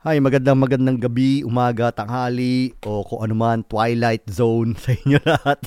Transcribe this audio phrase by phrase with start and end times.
[0.00, 5.60] Hi, magandang magandang gabi, umaga, tanghali, o kung ano man, twilight zone sa inyo lahat.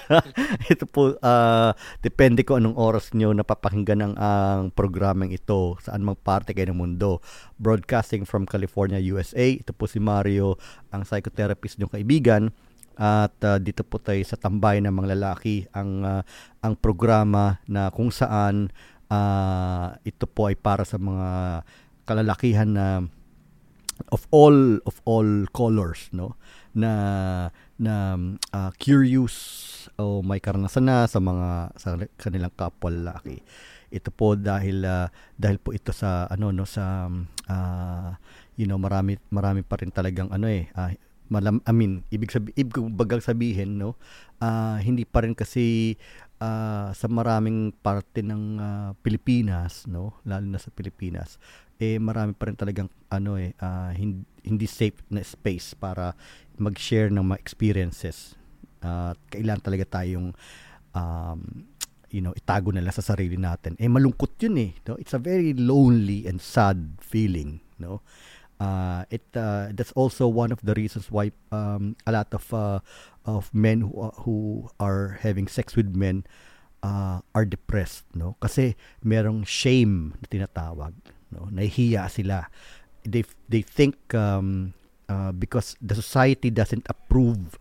[0.72, 6.16] ito po, uh, depende ko anong oras nyo napapakinggan ang, ang programang ito, saan mang
[6.16, 7.20] parte kayo ng mundo.
[7.60, 9.44] Broadcasting from California, USA.
[9.44, 10.56] Ito po si Mario,
[10.88, 12.48] ang psychotherapist nyo kaibigan.
[12.96, 16.24] At uh, dito po tayo sa tambay ng mga lalaki, ang, uh,
[16.64, 18.72] ang programa na kung saan
[19.12, 21.28] uh, ito po ay para sa mga
[22.08, 23.04] kalalakihan na
[24.10, 26.38] of all of all colors no?
[26.74, 26.92] Na
[27.78, 28.14] na
[28.54, 29.34] uh, curious
[29.98, 33.42] o may karanasan na sa mga sa kanilang kapwa lalaki.
[33.88, 37.08] Ito po dahil uh, dahil po ito sa ano no sa
[37.48, 38.10] uh,
[38.58, 40.92] you know marami marami pa rin talagang ano eh uh,
[41.28, 43.96] malam I mean ibig sabi ibig bagang sabihin no
[44.40, 45.96] uh, hindi pa rin kasi
[46.40, 51.36] uh, sa maraming parte ng uh, Pilipinas no lalo na sa Pilipinas
[51.78, 56.12] eh marami pa rin talagang ano eh uh, hindi, hindi safe na space para
[56.58, 58.34] mag-share ng mga experiences.
[58.82, 60.34] Uh, kailan talaga tayong
[60.94, 61.66] um,
[62.10, 63.78] you know, itago nila sa sarili natin.
[63.78, 64.98] Eh malungkot 'yun eh, no?
[64.98, 68.02] It's a very lonely and sad feeling, no?
[68.58, 72.82] Uh, it uh, that's also one of the reasons why um, a lot of uh,
[73.22, 76.26] of men who, uh, who are having sex with men
[76.82, 80.90] uh, are depressed no kasi merong shame na tinatawag
[81.32, 81.48] no?
[81.52, 82.48] Nahihiya sila.
[83.04, 84.74] They they think um,
[85.08, 87.56] uh, because the society doesn't approve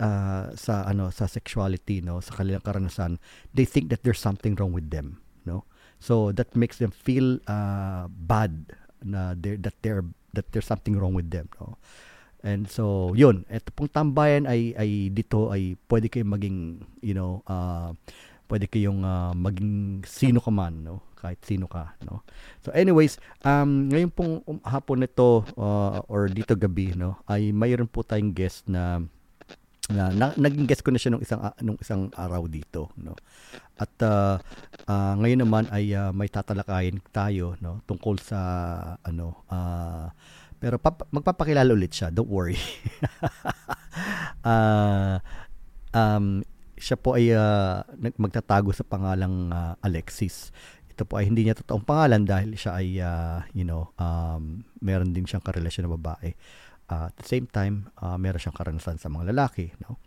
[0.00, 2.20] uh, sa ano sa sexuality no?
[2.20, 3.18] Sa kanilang karanasan
[3.52, 5.64] they think that there's something wrong with them no?
[5.98, 11.14] So that makes them feel uh, bad na they're, that they're that there's something wrong
[11.14, 11.76] with them no?
[12.40, 13.42] And so yun.
[13.50, 16.58] Eto pong tambayan ay ay dito ay pwede kayong maging
[17.02, 17.92] you know uh,
[18.48, 21.04] pwede kayong uh, maging sino ka man no?
[21.14, 22.24] Kahit sino ka no?
[22.64, 27.86] So anyways um ngayon pong um, hapon nito uh, or dito gabi no ay mayroon
[27.86, 29.04] po tayong guest na
[29.88, 33.16] na, na naging guest ko na siya nung isang uh, nung isang araw dito no?
[33.76, 34.36] At uh,
[34.88, 37.84] uh, ngayon naman ay uh, may tatalakayin tayo no?
[37.84, 38.40] Tungkol sa
[39.04, 40.08] ano uh,
[40.58, 42.58] pero pap- magpapakilala ulit siya don't worry.
[44.44, 45.20] Uh,
[45.98, 46.44] um
[46.78, 47.82] siya po ay uh,
[48.16, 50.54] magtatago sa pangalang uh, Alexis.
[50.90, 55.14] Ito po ay hindi niya totoong pangalan dahil siya ay uh, you know um, meron
[55.14, 56.34] din siyang karelasyon na babae.
[56.88, 60.00] Uh, at the same time uh, meron siyang karanasan sa mga lalaki no?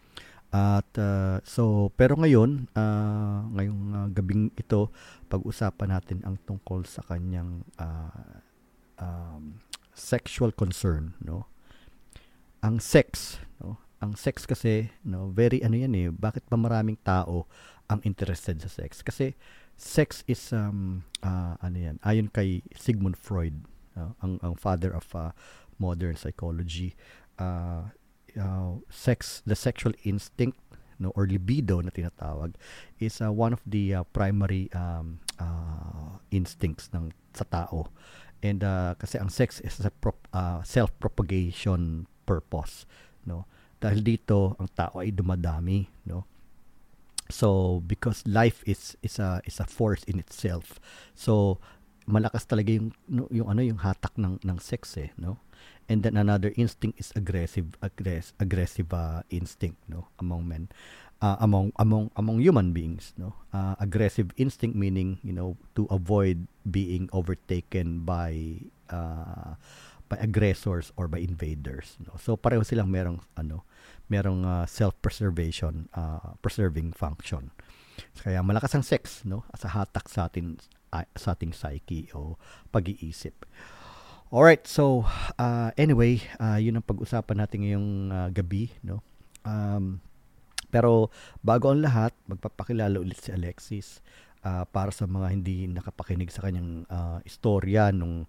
[0.51, 4.91] At uh, so pero ngayon uh, ngayong uh, gabing ito
[5.31, 8.43] pag-usapan natin ang tungkol sa kanyang uh,
[8.99, 9.63] um,
[9.95, 11.47] sexual concern no?
[12.65, 17.45] Ang sex no ang sex kasi no very ano yan eh bakit ba maraming tao
[17.85, 19.05] ang interested sa sex?
[19.05, 19.37] Kasi
[19.77, 25.05] sex is um uh, ano yan ayon kay Sigmund Freud uh, ang ang father of
[25.13, 25.31] uh,
[25.77, 26.97] modern psychology
[27.37, 27.93] uh,
[28.37, 30.57] uh, sex the sexual instinct
[31.01, 32.53] no or libido na tinatawag
[33.01, 37.89] is uh, one of the uh, primary um, uh, instincts ng sa tao.
[38.41, 42.85] And uh, kasi ang sex is a prop, uh, self propagation purpose
[43.25, 43.45] no
[43.81, 46.29] dahil dito ang tao ay dumadami no
[47.31, 50.77] So because life is is a is a force in itself.
[51.15, 51.63] So
[52.05, 52.91] malakas talaga yung
[53.31, 55.39] yung ano yung hatak ng ng sex eh, no?
[55.87, 60.67] And then another instinct is aggressive aggress, aggressive uh, instinct, no, among men.
[61.21, 66.49] Uh, among among among human beings no uh, aggressive instinct meaning you know to avoid
[66.65, 68.57] being overtaken by
[68.89, 69.53] uh,
[70.11, 73.63] by aggressors or by invaders no so pareho silang merong ano
[74.11, 77.55] merong uh, self-preservation, uh, preserving function.
[78.19, 79.47] Kaya malakas ang sex, no?
[79.55, 80.59] Sa hatak sa atin
[80.91, 82.35] uh, sa ating psyche o
[82.75, 83.47] pag-iisip.
[84.27, 85.07] Alright, so
[85.39, 88.99] uh, anyway, uh, yun ang pag-usapan natin ngayong uh, gabi, no?
[89.47, 90.03] Um,
[90.71, 91.11] pero
[91.43, 94.03] bago ang lahat, magpapakilala ulit si Alexis
[94.43, 98.23] uh, para sa mga hindi nakapakinig sa kanyang uh, istorya nung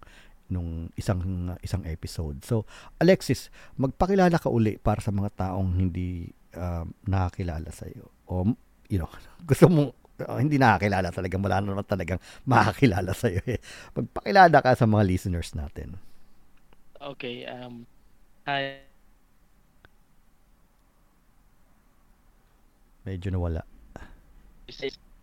[0.53, 2.45] nung isang isang episode.
[2.45, 2.69] So,
[3.01, 3.49] Alexis,
[3.81, 8.13] magpakilala ka uli para sa mga taong hindi uh, nakakilala sa iyo.
[8.29, 8.45] O
[8.87, 9.09] you know,
[9.49, 13.41] gusto mo uh, hindi nakakilala talaga, wala na naman talagang makakilala sa iyo.
[13.49, 13.59] Eh.
[13.97, 15.97] Magpakilala ka sa mga listeners natin.
[17.01, 17.89] Okay, um
[18.45, 18.79] hi.
[23.03, 23.67] Medyo nawala.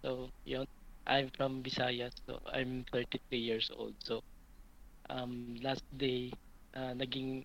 [0.04, 0.68] So, yun.
[1.08, 3.96] I'm from Visayas, so I'm 33 years old.
[4.04, 4.22] So,
[5.10, 6.30] um, last day
[6.78, 7.44] uh, naging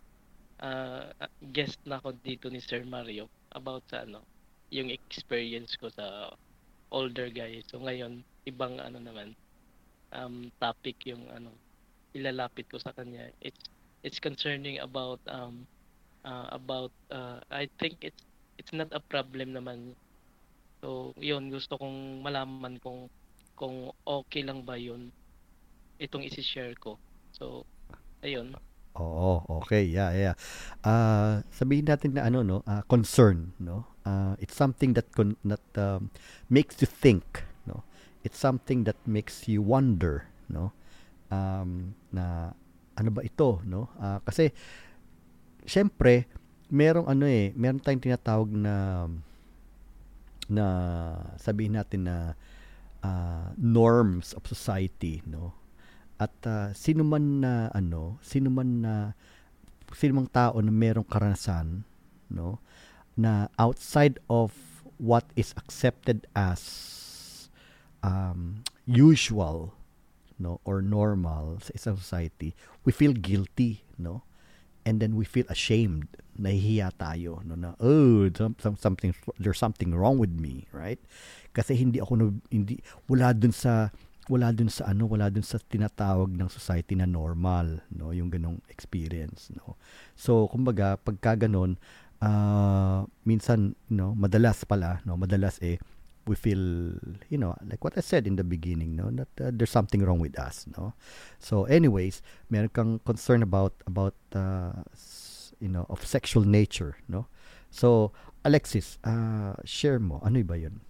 [0.62, 1.10] uh,
[1.56, 4.22] guest na ako dito ni Sir Mario about sa ano
[4.74, 6.32] yung experience ko sa
[6.94, 7.62] older guy.
[7.70, 9.36] So ngayon ibang ano naman
[10.14, 11.54] um, topic yung ano
[12.16, 13.30] ilalapit ko sa kanya.
[13.42, 13.62] It's
[14.06, 15.68] it's concerning about um
[16.26, 18.24] uh, about uh, I think it's
[18.60, 19.96] it's not a problem naman.
[20.84, 23.10] So, yun gusto kong malaman kung
[23.58, 25.12] kung okay lang ba yun
[26.02, 27.00] itong isi-share ko.
[27.36, 27.68] So,
[28.24, 28.56] ayun.
[28.96, 29.84] Oo, okay.
[29.84, 30.36] Yeah, yeah.
[30.80, 33.84] Uh, sabihin natin na ano no, uh, concern, no?
[34.08, 36.08] Uh, it's something that con- that um,
[36.48, 37.84] makes you think, no?
[38.24, 40.72] It's something that makes you wonder, no?
[41.28, 42.56] Um, na
[42.96, 43.92] ano ba ito, no?
[44.00, 44.56] Uh, kasi
[45.68, 46.32] syempre,
[46.72, 49.06] merong ano eh, meron tayong tinatawag na
[50.48, 50.66] na
[51.36, 52.18] sabihin natin na
[53.04, 55.65] uh, norms of society, no?
[56.16, 58.94] At uh, sino man na ano, sino man na
[59.94, 61.88] sino mang tao na merong karanasan,
[62.32, 62.60] no,
[63.16, 64.52] na outside of
[64.98, 67.50] what is accepted as
[68.04, 69.74] um, usual,
[70.40, 74.24] no, or normal sa isang society, we feel guilty, no?
[74.86, 76.08] And then we feel ashamed,
[76.38, 81.02] nahihiya tayo, no, na, oh, some, some, something, there's something wrong with me, right?
[81.58, 83.90] Kasi hindi ako, hindi, wala dun sa,
[84.30, 88.62] wala dun sa ano, wala dun sa tinatawag ng society na normal, no, yung ganong
[88.70, 89.78] experience, no.
[90.18, 91.78] So, kumbaga, pagka ganon,
[92.22, 95.78] uh, minsan, no, madalas pala, no, madalas eh,
[96.26, 96.98] we feel,
[97.30, 100.20] you know, like what I said in the beginning, no, that uh, there's something wrong
[100.20, 100.94] with us, no.
[101.38, 104.82] So, anyways, meron kang concern about about uh,
[105.62, 107.30] you know, of sexual nature, no.
[107.70, 108.12] So,
[108.42, 110.82] Alexis, uh, share mo, ano ba 'yun?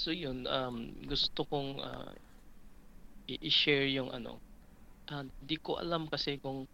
[0.00, 2.08] So yun, um, gusto kong uh,
[3.28, 4.40] i-share yung ano.
[5.12, 6.64] Uh, di ko alam kasi kung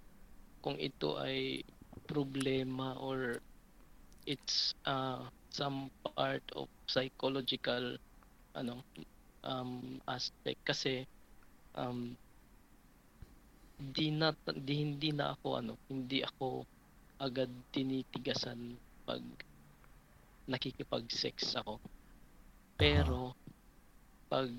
[0.62, 1.58] kung ito ay
[2.06, 3.42] problema or
[4.30, 7.98] it's uh, some part of psychological
[8.54, 8.78] ano
[9.42, 11.02] um, aspect kasi
[11.74, 12.14] um,
[13.90, 16.62] di na di, hindi na ako ano hindi ako
[17.18, 19.22] agad tinitigasan pag
[20.46, 21.82] nakikipag-sex ako
[22.76, 23.32] pero,
[24.28, 24.52] pag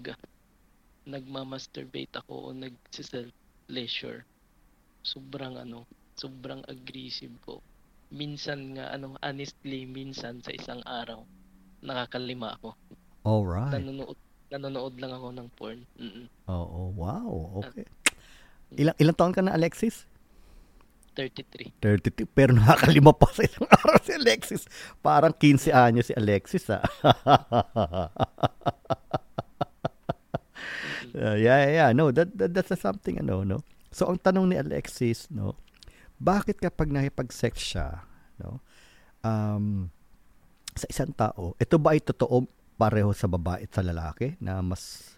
[1.07, 4.27] nagma-masturbate ako o nag-self-pleasure,
[5.07, 5.87] sobrang ano,
[6.19, 7.63] sobrang aggressive ko.
[8.11, 11.23] Minsan nga, ano, honestly, minsan sa isang araw,
[11.79, 12.75] nakakalima ako.
[13.23, 13.79] Alright.
[13.79, 14.17] Nanonood,
[14.51, 15.79] nanonood lang ako ng porn.
[15.99, 16.25] Mm-mm.
[16.47, 17.87] Oo, wow, okay.
[18.75, 20.03] Ilang, ilang taon ka na, Alexis?
[21.17, 21.73] 33.
[21.81, 22.29] 32.
[22.29, 24.69] Pero nakakalima pa sa isang araw si Alexis.
[25.01, 26.85] Parang 15 anyo si Alexis, ah.
[31.17, 33.65] uh, yeah, yeah, no, that, that that's a something ano, no.
[33.89, 35.57] So ang tanong ni Alexis, no,
[36.21, 38.05] bakit kapag nakipag-sex siya,
[38.37, 38.61] no,
[39.25, 39.89] um,
[40.77, 42.45] sa isang tao, ito ba ay totoo
[42.77, 45.13] pareho sa babae at sa lalaki na mas.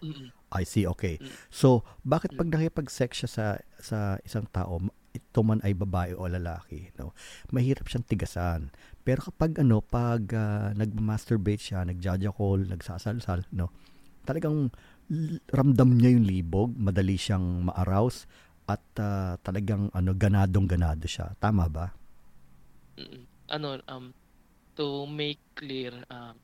[0.50, 1.22] I see, okay.
[1.46, 3.46] So, bakit pag nakipag-sex siya sa
[3.78, 7.12] sa isang tao, ito man ay babae o lalaki, no?
[7.50, 8.70] Mahirap siyang tigasan.
[9.02, 13.74] Pero kapag ano, pag uh, nagma-masturbate siya, nagjajakol, nagsasalsal, no?
[14.22, 14.70] Talagang
[15.50, 18.30] ramdam niya yung libog, madali siyang ma-arouse
[18.70, 21.34] at uh, talagang ano ganadong ganado siya.
[21.42, 21.90] Tama ba?
[23.50, 24.14] Ano um
[24.78, 26.38] to make clear um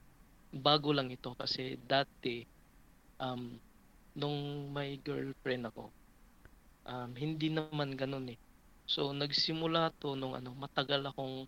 [0.50, 2.42] bago lang ito kasi dati
[3.22, 3.54] um
[4.18, 5.92] nung may girlfriend ako
[6.88, 8.38] um hindi naman ganoon eh
[8.86, 11.46] So nagsimula to nung ano, matagal akong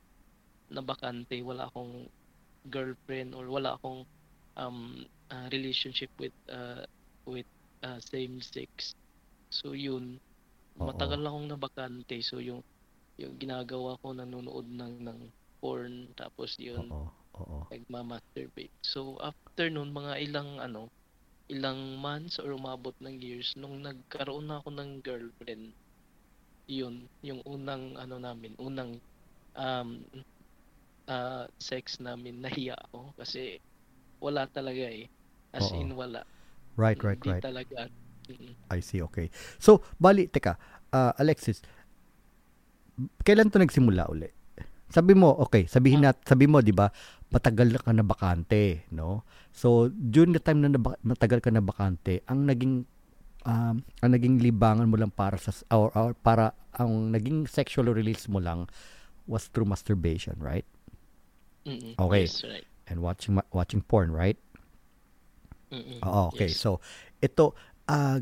[0.74, 2.10] nabakante, wala akong
[2.66, 4.02] girlfriend or wala akong
[4.58, 6.82] um, uh, relationship with uh,
[7.24, 7.46] with
[7.86, 8.92] uh, same sex.
[9.54, 10.18] So yun,
[10.76, 10.86] Oo.
[10.90, 12.18] matagal akong nabakante.
[12.26, 12.60] So yung
[13.18, 15.20] yung ginagawa ko nanonood ng ng
[15.58, 17.10] porn tapos yun Oo.
[17.38, 17.58] Oo.
[17.70, 18.74] nagma-masturbate.
[18.82, 20.90] So after noon mga ilang ano,
[21.50, 25.72] ilang months or umabot ng years nung nagkaroon na ako ng girlfriend
[26.68, 29.00] yun, yung unang ano namin, unang
[29.56, 30.04] um,
[31.08, 33.56] uh, sex namin, nahiya ako kasi
[34.20, 35.08] wala talaga eh.
[35.56, 35.80] As Oo.
[35.80, 36.28] in wala.
[36.76, 37.42] Right, right, Hindi right.
[37.42, 37.88] talaga.
[38.68, 39.32] I see, okay.
[39.56, 40.60] So, bali, teka,
[40.92, 41.64] uh, Alexis,
[43.25, 44.28] kailan to nagsimula uli?
[44.88, 46.12] Sabi mo, okay, sabihin ah.
[46.12, 46.88] nat, sabi mo, 'di ba,
[47.28, 49.25] matagal ka na bakante, no?
[49.52, 50.72] So, during the time na
[51.04, 52.88] matagal ka na bakante, ang naging
[53.48, 58.28] um, ang naging libangan mo lang para sa or, or para ang naging sexual release
[58.28, 58.68] mo lang
[59.24, 60.68] was through masturbation, right?
[61.64, 61.96] Mm-mm.
[61.96, 62.28] Okay.
[62.28, 62.64] Yes, right.
[62.88, 64.36] And watching watching porn, right?
[65.72, 66.00] Mm-mm.
[66.04, 66.48] Oo, okay.
[66.48, 66.60] Yes.
[66.60, 66.80] So,
[67.20, 67.52] ito
[67.88, 68.20] uh,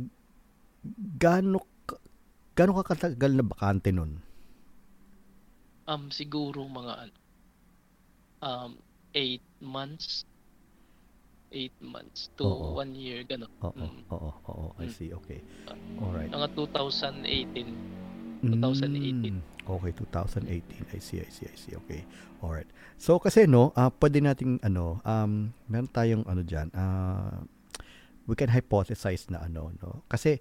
[1.18, 1.62] gaano
[2.54, 4.22] gaano ka katagal na bakante nun?
[5.86, 7.14] Um siguro mga
[8.42, 8.74] um
[9.14, 10.26] 8 months
[11.52, 12.74] 8 months to Oo.
[12.76, 13.50] 1 year, gano'n.
[13.62, 14.02] Oo, Mm.
[14.10, 14.92] oo, oo, I Mm.
[14.92, 15.40] see, okay.
[16.02, 16.30] Alright.
[16.30, 17.70] Mga 2018.
[18.42, 19.40] 2018.
[19.40, 20.84] Mm, okay, 2018.
[20.92, 21.74] I see, I see, I see.
[21.86, 22.04] Okay.
[22.44, 22.68] Alright.
[23.00, 27.42] So kasi no, uh, pwede nating ano, um meron tayong ano diyan, uh,
[28.28, 30.04] we can hypothesize na ano, no.
[30.12, 30.38] Kasi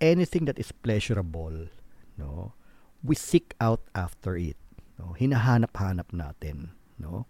[0.00, 1.68] anything that is pleasurable,
[2.16, 2.54] no,
[3.04, 4.56] we seek out after it.
[4.96, 5.12] No?
[5.12, 7.26] Hinahanap-hanap natin, no?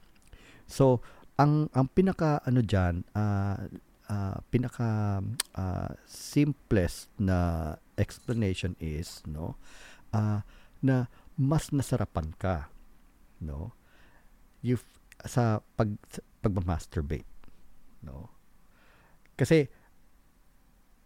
[0.68, 1.00] So,
[1.34, 3.56] ang ang pinaka ano diyan, uh,
[4.08, 5.20] uh, pinaka
[5.54, 9.56] uh, simplest na explanation is no
[10.12, 10.42] uh,
[10.82, 12.70] na mas nasarapan ka
[13.42, 13.74] no
[14.62, 14.78] you
[15.24, 15.94] sa pag
[16.44, 17.28] pagma-masturbate
[18.04, 18.28] no.
[19.34, 19.66] Kasi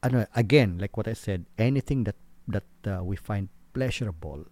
[0.02, 4.46] ano again like what I said anything that that uh, we find pleasurable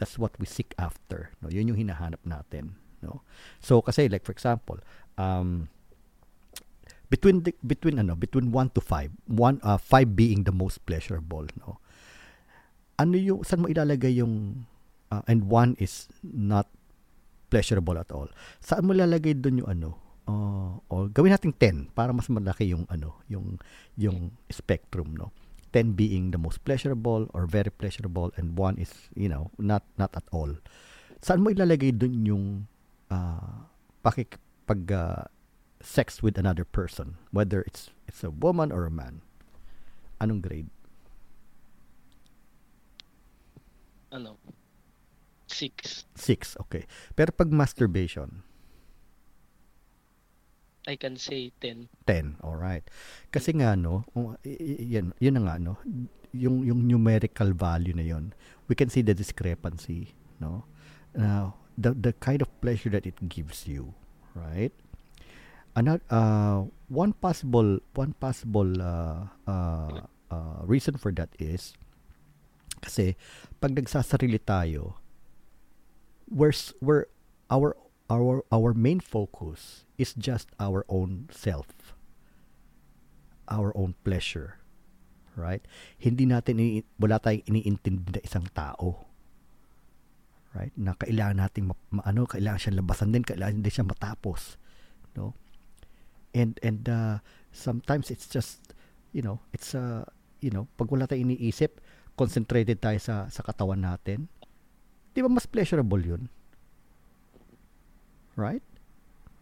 [0.00, 1.48] that's what we seek after no.
[1.48, 3.24] Yun yung hinahanap natin no.
[3.60, 4.78] So kasi like for example
[5.18, 5.70] um
[7.10, 11.44] between the, between ano between 1 to 5 1 uh, 5 being the most pleasurable
[11.58, 11.82] no?
[13.00, 14.64] Ano yung saan mo ilalagay yung
[15.10, 16.70] uh, and 1 is not
[17.50, 18.30] pleasurable at all.
[18.62, 19.90] Saan mo ilalagay doon yung ano
[20.30, 23.58] uh, o gawin nating 10 para mas malaki yung ano yung
[23.98, 25.34] yung spectrum no?
[25.74, 30.14] 10 being the most pleasurable or very pleasurable and 1 is you know not not
[30.14, 30.50] at all.
[31.18, 32.44] Saan mo ilalagay doon yung
[33.10, 33.66] uh,
[34.06, 34.38] pakik
[34.70, 35.26] pag uh,
[35.82, 39.26] sex with another person, whether it's it's a woman or a man.
[40.22, 40.70] Anong grade?
[44.14, 44.38] Ano?
[45.50, 46.06] Six.
[46.14, 46.86] Six, okay.
[47.18, 48.46] Pero pag masturbation,
[50.86, 51.90] I can say 10.
[52.06, 52.86] 10, all right.
[53.34, 54.06] Kasi nga no,
[54.46, 55.82] yan, yun na nga no,
[56.30, 58.30] yung yung numerical value na yon,
[58.70, 60.62] we can see the discrepancy, no?
[61.10, 63.98] Now, the the kind of pleasure that it gives you,
[64.40, 64.72] right?
[65.76, 71.74] another uh, one possible one possible uh, uh, uh, reason for that is
[72.80, 73.14] kasi
[73.60, 74.96] pag nagsasarili tayo
[76.30, 77.06] we're, we're
[77.50, 77.76] our
[78.08, 81.94] our our main focus is just our own self.
[83.50, 84.62] Our own pleasure
[85.34, 85.62] right?
[85.98, 89.09] Hindi natin wala tayong iniintindi na isang tao
[90.54, 90.74] right?
[90.74, 94.60] Na kailangan nating ma, ma, ano kailangan siya labasan din kailangan din siya matapos
[95.14, 95.34] no?
[96.30, 97.18] And and uh,
[97.50, 98.74] sometimes it's just
[99.10, 100.06] you know it's uh,
[100.38, 101.82] you know pag wala tayong iniisip
[102.14, 104.30] concentrated tayo sa sa katawan natin.
[105.10, 106.22] Di ba mas pleasurable yun?
[108.38, 108.62] Right?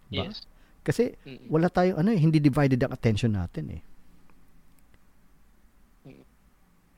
[0.08, 0.24] Ba?
[0.24, 0.48] yes.
[0.80, 1.12] Kasi
[1.52, 3.82] wala tayong ano eh, hindi divided ang attention natin eh.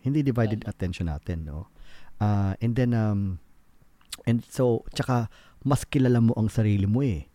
[0.00, 1.67] Hindi divided attention natin no?
[2.23, 3.43] Uh, and then um
[4.27, 5.29] and so tsaka
[5.65, 7.31] mas kilala mo ang sarili mo eh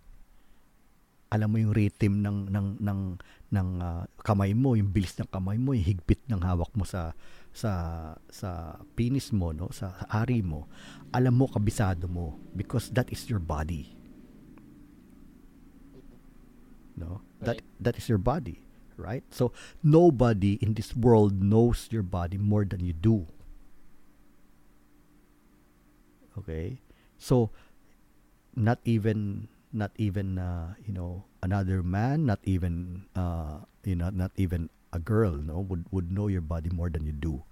[1.36, 3.00] alam mo yung rhythm ng ng ng
[3.52, 7.12] ng uh, kamay mo, yung bilis ng kamay mo, yung higpit ng hawak mo sa
[7.52, 7.72] sa
[8.32, 10.72] sa penis mo, no, sa, sa ari mo.
[11.12, 13.92] Alam mo kabisado mo because that is your body.
[16.96, 17.20] No?
[17.44, 18.64] That that is your body,
[18.96, 19.26] right?
[19.30, 19.52] So
[19.84, 23.28] nobody in this world knows your body more than you do.
[26.38, 26.80] Okay?
[27.18, 27.52] So
[28.56, 34.32] not even not even uh, you know another man, not even uh, you know not
[34.40, 37.44] even a girl, no, would would know your body more than you do.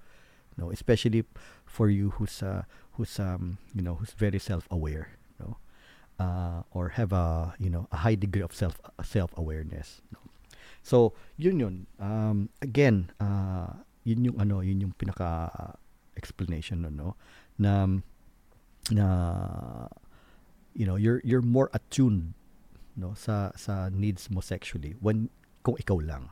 [0.55, 1.27] No, especially
[1.65, 2.63] for you who's uh,
[2.95, 5.59] who's um you know who's very self-aware, no,
[6.17, 10.01] uh, or have a you know a high degree of self self-awareness.
[10.15, 10.19] No?
[10.83, 11.75] So yun yun.
[11.99, 15.75] Um, again, uh, yun yung ano, yun yung pinaka
[16.15, 17.09] explanation no, no,
[17.59, 17.87] na
[18.91, 19.07] na
[20.75, 22.35] you know you're you're more attuned
[22.99, 25.29] no sa sa needs mo sexually when
[25.63, 26.27] kung ikaw lang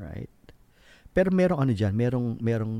[0.00, 0.30] right?
[1.12, 2.76] Pero merong ano diyan merong merong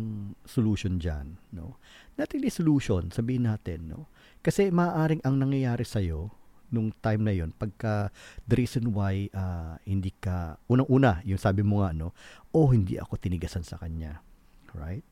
[0.49, 1.77] solution diyan no?
[2.17, 4.09] Not really solution sabihin natin no?
[4.41, 6.33] Kasi maaring ang nangyayari sa iyo
[6.73, 8.09] nung time na yon pagka
[8.49, 12.17] the reason why uh, hindi ka unang-una yung sabi mo nga no
[12.57, 14.25] oh hindi ako tinigasan sa kanya
[14.73, 15.05] right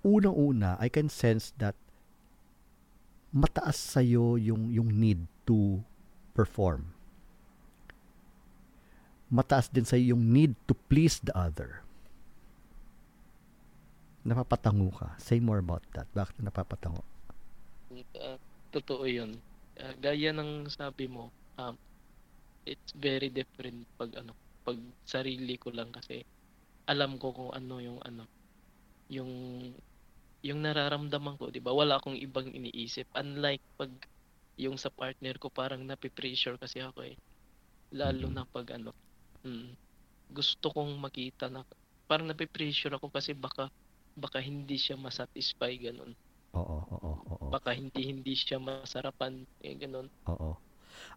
[0.00, 1.76] unang-una I can sense that
[3.30, 5.78] mataas sa iyo yung yung need to
[6.34, 6.90] perform.
[9.30, 11.86] Mataas din sa iyo yung need to please the other.
[14.26, 15.08] Napapatango ka.
[15.16, 16.10] Say more about that.
[16.12, 17.06] Bakit napapatango?
[18.18, 18.36] Uh,
[18.74, 19.38] totoo yun.
[19.78, 21.78] Uh, gaya ng sabi mo, um,
[22.66, 24.34] it's very different pag ano,
[24.66, 24.76] pag
[25.08, 26.26] sarili ko lang kasi
[26.90, 28.26] alam ko kung ano yung ano,
[29.08, 29.30] yung
[30.40, 31.72] yung nararamdaman ko, 'di ba?
[31.72, 33.08] Wala akong ibang iniisip.
[33.12, 33.92] Unlike pag
[34.60, 37.16] yung sa partner ko parang nape-pressure kasi ako eh.
[37.96, 38.36] Lalo mm-hmm.
[38.36, 38.92] na pag ano,
[39.44, 39.72] hmm,
[40.32, 41.64] gusto kong makita na
[42.04, 43.72] parang nape-pressure ako kasi baka
[44.16, 46.12] baka hindi siya masatisfy ganun.
[46.50, 47.46] Oo, oo, oo.
[47.48, 50.10] Baka hindi hindi siya masarapan eh, ganun.
[50.26, 50.58] Oo.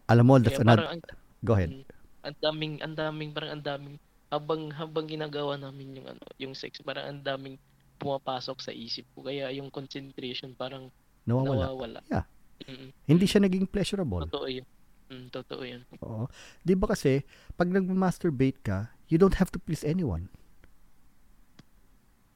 [0.06, 0.86] Alam mo, that's another...
[0.86, 1.02] ang,
[1.42, 1.74] Go ahead.
[1.74, 1.84] mm,
[2.24, 3.96] ang daming ang daming parang ang daming
[4.32, 7.58] habang habang ginagawa namin yung ano, yung sex, parang ang daming
[8.04, 9.24] pumapasok sa isip ko.
[9.24, 10.92] Kaya yung concentration parang
[11.24, 11.72] Nawawala.
[11.72, 12.00] nawawala.
[12.06, 12.24] Yeah.
[12.64, 14.28] Mm, Hindi siya naging pleasurable.
[14.28, 14.66] totoo yun.
[15.08, 15.82] Mm, totoo yun.
[16.00, 16.28] Oo.
[16.60, 20.28] Di ba kasi, pag nag-masturbate ka, you don't have to please anyone.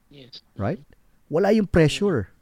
[0.09, 0.41] Yes.
[0.55, 0.81] Right?
[1.29, 2.33] Wala yung pressure.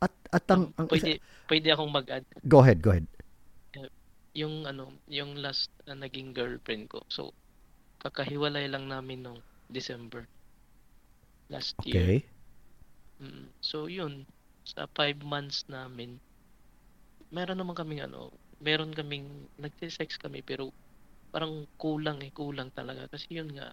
[0.00, 3.04] At, at ang, ang isa- pwede pwede akong mag-add go ahead, go ahead.
[4.30, 7.04] yung ano, yung last na naging girlfriend ko.
[7.10, 7.34] So
[7.98, 9.40] kakahiwalay lang namin nung
[9.70, 10.26] December
[11.50, 12.06] last year.
[12.06, 12.26] Okay.
[13.20, 14.24] Mm, so yun,
[14.64, 16.16] sa five months namin,
[17.30, 20.72] meron naman kaming ano, meron kaming, nagsisex kami pero
[21.30, 23.06] parang kulang eh, kulang talaga.
[23.12, 23.70] Kasi yun nga,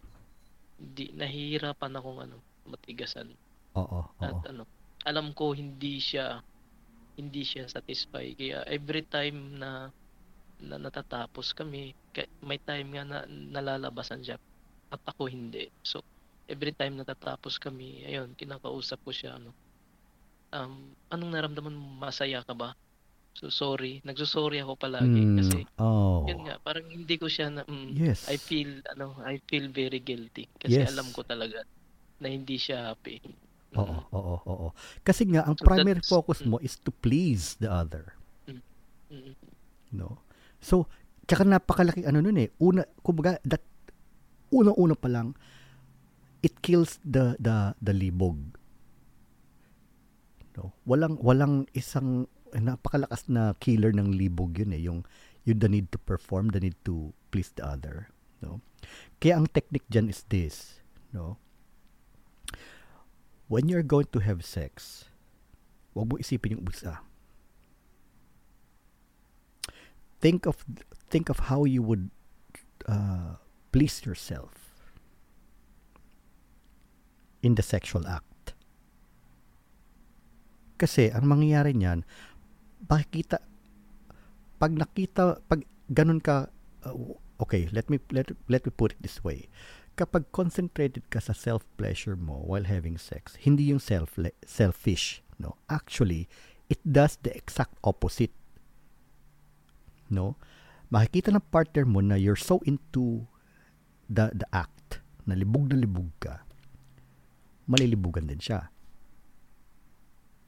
[0.78, 2.38] di, nahihirapan akong ano,
[2.68, 3.34] matigasan.
[3.78, 4.22] Oo, oo.
[4.22, 4.68] At ano,
[5.08, 6.42] alam ko hindi siya,
[7.18, 8.36] hindi siya satisfy.
[8.36, 9.90] Kaya every time na,
[10.62, 11.94] na natatapos kami,
[12.44, 14.38] may time nga na nalalabasan siya
[14.92, 15.68] at ako hindi.
[15.84, 16.04] So,
[16.48, 19.52] every time natatapos kami, ayun, kinakausap ko siya, ano,
[20.56, 21.88] um, anong naramdaman mo?
[22.00, 22.72] Masaya ka ba?
[23.38, 24.02] So, sorry.
[24.02, 26.26] Nagsusorry ako palagi Mm, kasi, oh.
[26.26, 28.26] yun nga, parang hindi ko siya na, mm, Yes.
[28.26, 30.50] I feel, ano, I feel very guilty.
[30.58, 30.96] Kasi Yes.
[30.96, 31.62] alam ko talaga
[32.18, 33.22] na hindi siya happy.
[33.78, 34.16] Oo, Mm.
[34.16, 34.68] oo, oo.
[35.06, 36.50] Kasi nga, ang So primary focus mm.
[36.50, 38.18] mo is to please the other.
[38.50, 39.36] Mm.
[39.94, 40.18] No?
[40.64, 40.90] So,
[41.30, 42.50] tsaka napakalaking ano nun eh.
[42.58, 43.62] Una, kumbaga, that,
[44.54, 45.36] unang-una pa lang,
[46.42, 48.38] it kills the, the, the libog.
[50.56, 50.74] No?
[50.88, 54.82] Walang, walang isang, napakalakas na killer ng libog yun eh.
[54.82, 55.04] Yung,
[55.44, 58.10] yung the need to perform, the need to please the other.
[58.42, 58.62] No?
[59.20, 60.80] Kaya ang technique dyan is this.
[61.12, 61.38] No?
[63.48, 65.08] When you're going to have sex,
[65.96, 67.00] wag mo isipin yung isa.
[70.20, 70.66] think of
[71.10, 72.10] think of how you would
[72.90, 73.38] uh,
[73.72, 74.54] please yourself
[77.42, 78.54] in the sexual act.
[80.78, 82.06] Kasi ang mangyayari niyan,
[82.86, 83.42] makikita
[84.58, 86.50] pag nakita pag ganun ka
[86.86, 86.94] uh,
[87.42, 89.50] okay, let me let let me put it this way.
[89.98, 94.14] Kapag concentrated ka sa self-pleasure mo while having sex, hindi yung self
[94.46, 95.58] selfish, no.
[95.66, 96.30] Actually,
[96.70, 98.34] it does the exact opposite
[100.08, 100.40] no
[100.88, 103.28] makikita ng partner mo na you're so into
[104.08, 106.48] the the act na libog na libog ka
[107.68, 108.72] malilibugan din siya.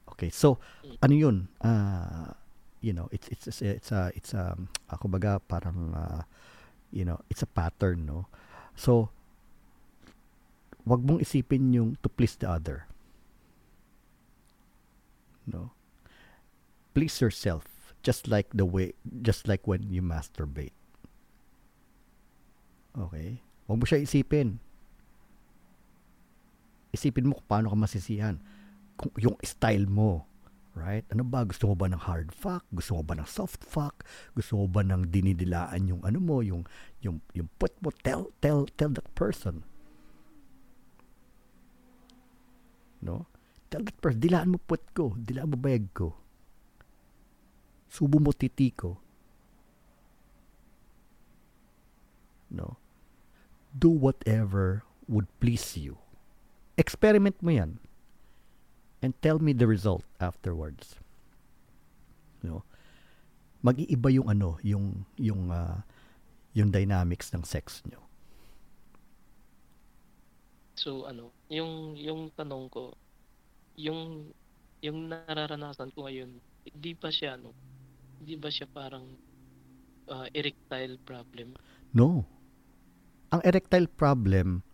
[0.08, 0.56] Okay so
[1.04, 1.36] ano yun?
[1.60, 2.32] Uh,
[2.80, 4.56] you know it's it's it's it's a it's a
[4.88, 6.24] ako baga parang uh,
[6.88, 8.26] you know it's a pattern no?
[8.72, 9.12] So
[10.88, 12.88] wag mong isipin yung to please the other.
[15.44, 15.76] No?
[16.96, 20.74] Please yourself just like the way just like when you masturbate.
[22.96, 24.58] Okay wag mo siya isipin.
[26.90, 28.42] Isipin mo kung paano ka masisihan.
[28.98, 30.26] Kung yung style mo
[30.74, 31.04] right?
[31.10, 31.44] Ano ba?
[31.46, 32.62] Gusto mo ba ng hard fuck?
[32.70, 34.02] Gusto mo ba ng soft fuck?
[34.34, 36.64] Gusto mo ba ng dinidilaan yung ano mo yung
[37.04, 37.92] yung yung put mo?
[38.02, 39.62] Tell tell tell that person.
[43.04, 43.28] No?
[43.70, 46.16] Tell that person dilaan mo put ko dilaan mo bayag ko.
[47.90, 48.96] Subo mo titi ko.
[52.50, 52.79] No?
[53.76, 55.98] Do whatever would please you.
[56.78, 57.78] Experiment mo yan.
[59.02, 60.96] And tell me the result afterwards.
[62.42, 62.64] No?
[63.60, 65.84] Mag-iiba yung ano, yung yung uh,
[66.56, 68.00] yung dynamics ng sex nyo.
[70.80, 72.96] So ano, yung yung tanong ko,
[73.76, 74.32] yung
[74.80, 77.52] yung nararanasan ko ngayon, hindi ba siya ano,
[78.20, 79.04] hindi ba siya parang
[80.08, 81.52] uh, erectile problem?
[81.92, 82.24] No.
[83.30, 84.66] Ang erectile problem,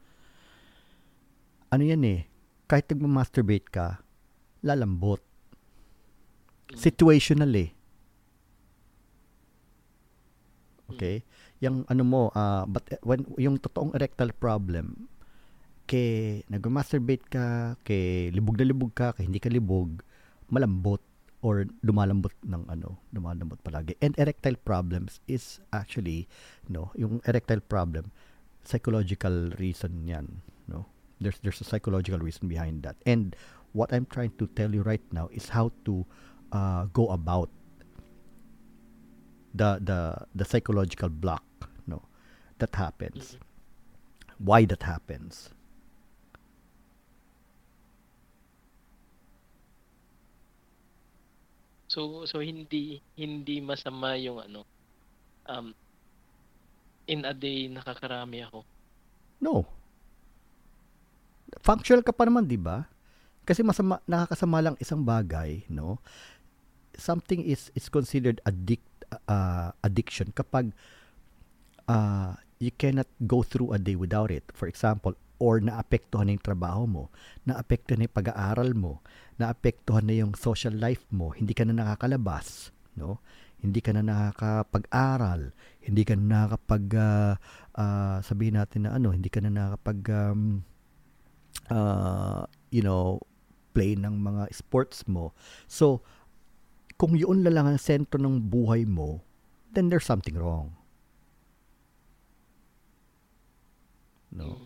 [1.69, 2.21] ano yan eh,
[2.67, 4.01] kahit nagmamasturbate ka,
[4.65, 5.21] lalambot.
[6.73, 7.71] Situational eh.
[10.91, 11.23] Okay?
[11.61, 15.07] Yung ano mo, uh, but when, yung totoong erectile problem,
[15.87, 20.03] kay nagmamasturbate ka, kay libog na libog ka, kay hindi ka libog,
[20.51, 20.99] malambot
[21.47, 23.95] or lumalambot ng ano, lumalambot palagi.
[24.03, 26.27] And erectile problems is actually,
[26.67, 28.11] no, yung erectile problem,
[28.67, 30.87] psychological reason yan no?
[31.21, 32.97] There's there's a psychological reason behind that.
[33.07, 33.35] And
[33.73, 36.05] what i'm trying to tell you right now is how to
[36.53, 37.51] uh, go about
[39.53, 41.45] the the the psychological block
[41.87, 42.03] no
[42.59, 43.37] that happens.
[43.37, 43.47] Mm-hmm.
[44.39, 45.51] why that happens.
[51.89, 54.69] So so hindi hindi masama yung ano
[55.49, 55.73] um
[57.07, 58.67] in a day nakakarami ako.
[59.43, 59.67] No.
[61.63, 62.87] Functional ka pa naman, 'di ba?
[63.47, 66.03] Kasi masama nakakasama lang isang bagay, no?
[66.99, 68.87] Something is is considered addict
[69.31, 70.75] uh, addiction kapag
[71.87, 74.45] uh, you cannot go through a day without it.
[74.57, 77.05] For example, or naapektuhan na yung trabaho mo,
[77.45, 79.05] naapektuhan na yung pag-aaral mo,
[79.37, 83.21] naapektuhan na yung social life mo, hindi ka na nakakalabas, no?
[83.61, 87.35] Hindi ka na nakakapag-aral, hindi ka na nakakapag uh,
[87.75, 90.63] uh, sabihin natin na ano, hindi ka na nakakapag um,
[91.73, 93.19] uh, you know,
[93.73, 95.37] play ng mga sports mo.
[95.69, 96.05] So,
[96.97, 99.21] kung yun na lang ang sentro ng buhay mo,
[99.73, 100.73] then there's something wrong.
[104.33, 104.45] No.
[104.45, 104.65] Mm.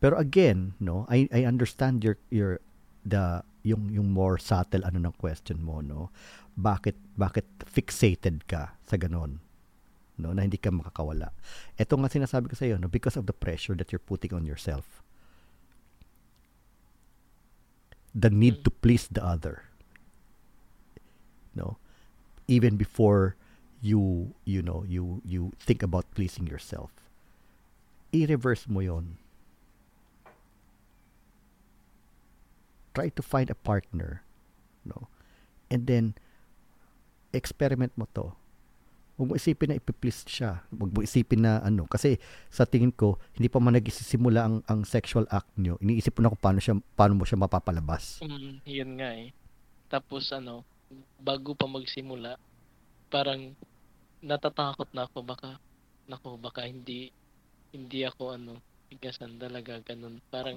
[0.00, 2.58] Pero again, no, I I understand your your
[3.04, 6.08] the yung yung more subtle ano ng question mo, no.
[6.60, 9.40] Bakit bakit fixated ka sa ganon?
[10.20, 11.32] No, na hindi ka makakawala.
[11.80, 14.44] Ito nga sinasabi ko sa iyo, no, because of the pressure that you're putting on
[14.44, 15.00] yourself.
[18.12, 19.64] The need to please the other.
[21.56, 21.80] No.
[22.44, 23.40] Even before
[23.80, 26.92] you you know, you you think about pleasing yourself.
[28.12, 29.16] I-reverse mo 'yon
[32.94, 34.22] try to find a partner
[34.84, 35.08] no
[35.70, 36.14] and then
[37.32, 38.30] experiment mo to
[39.20, 42.16] huwag mo isipin na ipiplease siya huwag mo isipin na ano kasi
[42.48, 46.32] sa tingin ko hindi pa man nagsisimula ang ang sexual act nyo iniisip mo na
[46.32, 49.28] kung paano siya paano mo siya mapapalabas mm, yun nga eh
[49.92, 50.64] tapos ano
[51.20, 52.40] bago pa magsimula
[53.12, 53.52] parang
[54.24, 55.60] natatakot na ako baka
[56.08, 57.12] nako baka hindi
[57.76, 58.56] hindi ako ano
[58.88, 60.56] bigasan talaga ganun parang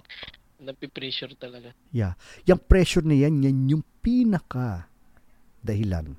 [0.64, 1.76] Napipressure talaga.
[1.92, 2.16] Yeah.
[2.48, 4.88] Yung pressure na yan, yan yung pinaka
[5.60, 6.16] dahilan.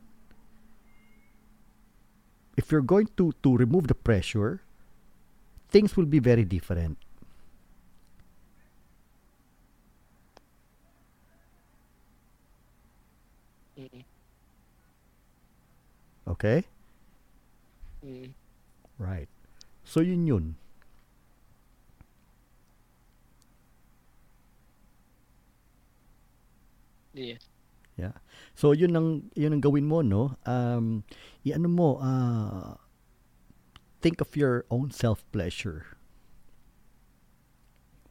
[2.57, 4.62] If you're going to to remove the pressure,
[5.69, 6.99] things will be very different.
[16.27, 16.64] Okay?
[18.05, 18.33] Mm.
[18.99, 19.29] Right.
[19.85, 20.57] So yun yun.
[27.14, 27.47] Yes.
[27.97, 28.19] Yeah.
[28.59, 30.35] So yun ang yun ang gawin mo no.
[30.47, 31.07] Um
[31.45, 32.75] iano mo uh,
[34.01, 35.97] think of your own self pleasure.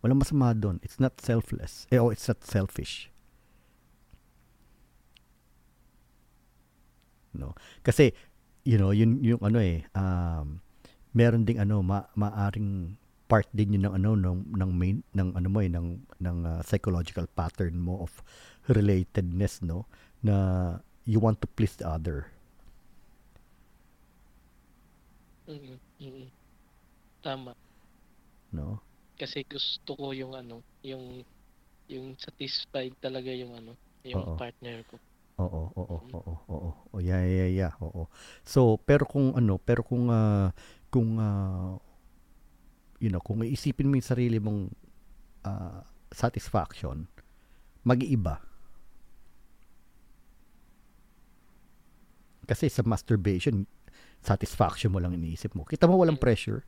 [0.02, 0.78] Walang masama doon.
[0.84, 1.88] It's not selfless.
[1.90, 3.10] Eh, oh, it's not selfish.
[7.34, 7.58] No.
[7.82, 8.14] Kasi
[8.64, 10.64] you know, yun yung ano eh um
[11.14, 15.48] meron ding ano ma maaring part din yun ng ano ng ng main ng ano
[15.48, 15.88] mo eh ng
[16.20, 18.12] ng uh, psychological pattern mo of
[18.70, 19.86] relatedness no
[20.22, 22.34] na you want to please the other
[25.48, 25.78] mm-hmm.
[26.00, 26.28] Mm-hmm.
[27.24, 27.52] tama
[28.54, 28.80] no
[29.20, 31.22] kasi gusto ko yung ano yung
[31.88, 34.36] yung satisfied talaga yung ano yung oo.
[34.36, 34.96] partner ko
[35.42, 38.06] oo oo oo oo oo yeah yeah yeah oo
[38.46, 40.54] so pero kung ano pero kung uh,
[40.94, 41.78] kung uh,
[43.02, 44.70] you know kung iisipin mo yung sarili mong
[45.46, 45.82] uh,
[46.14, 47.10] satisfaction
[47.84, 48.54] mag-iiba
[52.44, 53.64] Kasi sa masturbation,
[54.24, 55.68] satisfaction mo lang iniisip mo.
[55.68, 56.64] Kita mo walang pressure.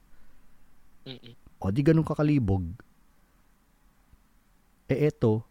[1.08, 1.34] Mm-mm.
[1.64, 2.68] O di ganun kakalibog.
[4.92, 5.48] Eh eto,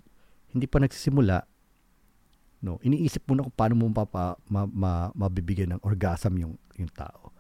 [0.54, 1.42] hindi pa nagsisimula,
[2.62, 6.92] no, iniisip mo na kung paano mo mapapa, ma, ma, mabibigyan ng orgasm yung, yung
[6.94, 7.34] tao.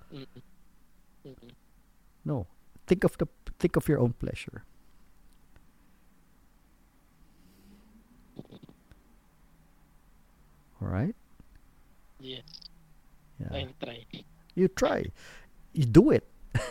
[2.24, 2.48] No.
[2.84, 3.24] Think of the
[3.56, 4.64] think of your own pleasure.
[10.82, 11.16] All right?
[12.20, 12.44] Yes.
[13.40, 13.56] Yeah.
[13.56, 14.04] I'll try.
[14.54, 15.10] You try.
[15.72, 16.26] You do it.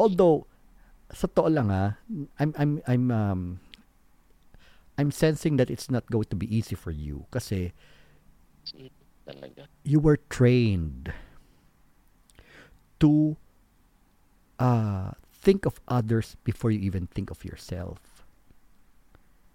[0.00, 0.46] Although,
[1.12, 1.96] sa to lang ah,
[2.40, 3.40] I'm I'm I'm um
[4.96, 7.72] I'm sensing that it's not going to be easy for you kasi
[9.24, 9.68] talaga.
[9.84, 11.12] You were trained
[13.00, 13.36] to
[14.60, 18.24] uh think of others before you even think of yourself.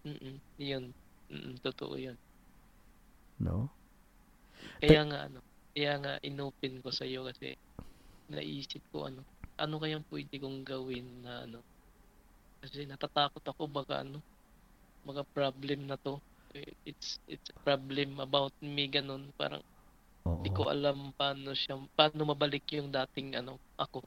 [0.06, 0.42] Mm.
[0.58, 0.86] Yun.
[1.30, 2.18] Mm, totoo 'yun.
[3.38, 3.70] No?
[4.82, 5.40] Kaya nga ano,
[5.78, 7.54] kaya nga inopen ko sa iyo kasi
[8.34, 9.22] naisip ko ano,
[9.62, 11.62] ano kayang pwede kong gawin na ano.
[12.66, 14.18] Kasi natatakot ako baka ano,
[15.06, 16.18] mga problem na to.
[16.82, 19.62] It's it's a problem about me ganun, parang
[20.26, 24.02] hindi ko alam paano siya paano mabalik yung dating ano ako.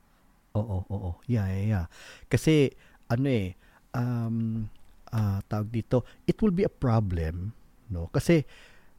[0.59, 1.11] Oo, oo.
[1.31, 1.87] Yeah, yeah, yeah.
[2.27, 2.75] Kasi
[3.07, 3.55] ano eh
[3.95, 4.67] um
[5.15, 7.55] uh, tawag dito, it will be a problem,
[7.87, 8.11] no?
[8.11, 8.43] Kasi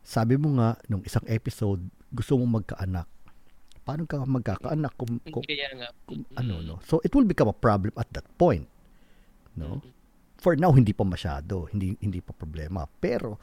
[0.02, 3.08] Sabi mo nga, nung isang episode, gusto mong magkaanak.
[3.82, 5.42] Paano ka magkakaanak kung, kung,
[6.06, 6.76] kung ano, no?
[6.86, 8.70] So, it will become a problem at that point.
[9.58, 9.82] No?
[10.38, 11.66] For now, hindi pa masyado.
[11.74, 12.86] Hindi, hindi pa problema.
[13.02, 13.42] Pero,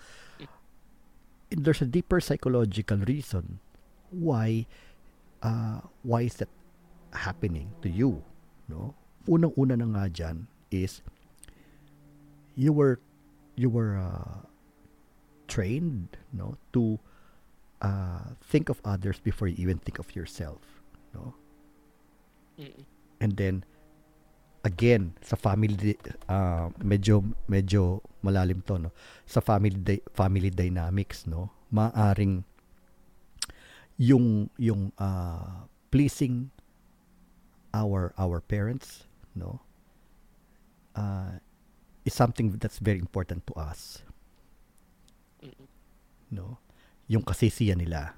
[1.50, 3.58] there's a deeper psychological reason
[4.10, 4.66] why
[5.42, 6.48] uh, why is that
[7.12, 8.20] happening to you
[8.68, 8.92] no
[9.28, 10.36] unang-una na nga dyan
[10.68, 11.00] is
[12.52, 13.00] you were
[13.56, 14.44] you were uh,
[15.48, 17.00] trained no to
[17.82, 20.82] uh, think of others before you even think of yourself
[21.14, 21.34] no?
[22.58, 22.84] Mm,
[23.20, 23.64] and then
[24.64, 25.96] again sa family
[26.28, 28.90] uh, medyo medyo malalim to no?
[29.26, 31.50] Sa family di- family dynamics no?
[31.72, 32.44] Maaring
[33.98, 36.50] yung yung uh, pleasing
[37.74, 39.60] our our parents no?
[40.98, 41.38] Uh,
[42.02, 44.02] is something that's very important to us
[46.30, 46.58] no
[47.08, 48.12] yung kasisiyan nila.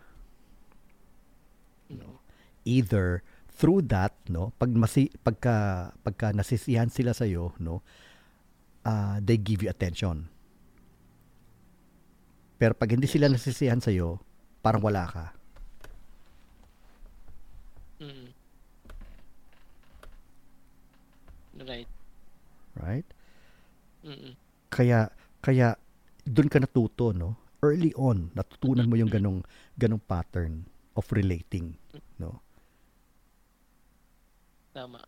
[1.90, 2.18] Mm,
[2.66, 7.82] either through that no pag masi pagka pagka nasisiyahan sila sa iyo no
[8.86, 10.26] uh, they give you attention.
[12.60, 14.20] Pero pag hindi sila nasisiyahan sa iyo
[14.60, 15.26] parang wala ka.
[18.00, 18.32] Mm.
[21.60, 21.90] Right.
[22.80, 23.04] right?
[24.00, 24.32] Mm,
[24.72, 25.12] kaya
[25.44, 25.76] kaya
[26.24, 29.40] doon ka natuto no early on natutunan mo yung ganong
[29.76, 30.64] ganong pattern
[30.96, 31.76] of relating
[32.18, 32.40] no?
[34.70, 35.02] Tama.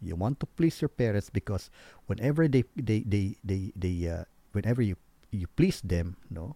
[0.00, 1.70] you want to please your parents because
[2.06, 4.94] whenever they they they they, they uh, whenever you
[5.30, 6.54] you please them no?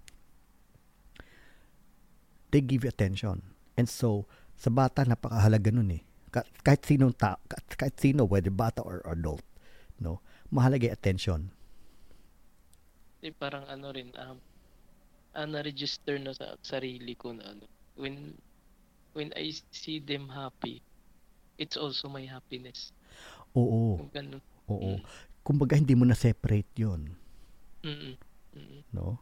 [2.53, 3.43] They give you attention.
[3.75, 6.03] And so sa bata napakahalaga nun eh.
[6.31, 9.43] Ka- kahit sinong ta kahit, kahit sino whether bata or adult
[9.99, 10.23] no?
[10.53, 11.41] Mahalaga yung attention.
[13.23, 14.37] Eh, parang ano rin, um,
[15.35, 17.65] ah, na-register na sa sarili ko na ano,
[17.97, 18.37] when,
[19.17, 20.81] when I see them happy,
[21.57, 22.93] it's also my happiness.
[23.57, 24.01] oo.
[24.01, 24.43] Yung ganun.
[24.69, 24.97] oo.
[24.97, 25.03] Mm.
[25.43, 27.19] kumbaga hindi mo na separate yun.
[27.83, 28.15] Mm,
[28.55, 29.19] mm, no?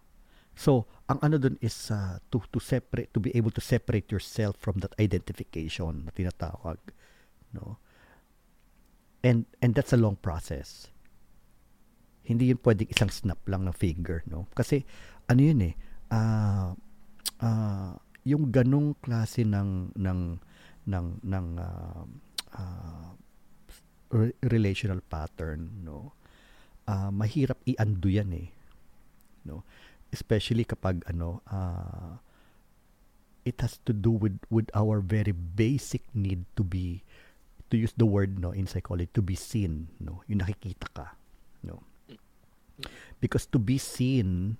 [0.52, 4.60] So ang ano dun is uh, to to separate to be able to separate yourself
[4.60, 6.76] from that identification na tinatawag.
[7.56, 7.80] No?
[9.24, 10.92] And and that's a long process.
[12.20, 14.44] Hindi yun pwedeng isang snap lang ng finger no?
[14.52, 14.84] Kasi
[15.32, 15.74] ano yun eh
[16.10, 16.74] ah
[17.40, 17.94] ah,
[18.26, 20.20] yung ganong klase ng ng
[20.86, 22.04] ng ng ah,
[24.12, 26.12] re- relational pattern no?
[26.84, 28.48] Ah, mahirap i-undo yan eh
[29.46, 29.64] no?
[30.10, 32.18] Especially kapag ano ah,
[33.46, 37.00] it has to do with with our very basic need to be
[37.72, 40.20] to use the word no in psychology to be seen no?
[40.28, 41.06] Yung nakikita ka
[41.64, 41.80] no?
[43.20, 44.56] Because to be seen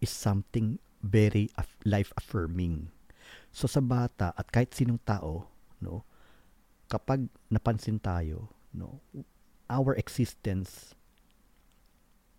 [0.00, 1.48] is something very
[1.84, 2.92] life affirming
[3.52, 5.48] so sa bata at kahit sinong tao
[5.80, 6.04] no
[6.90, 9.00] kapag napansin tayo no
[9.70, 10.98] our existence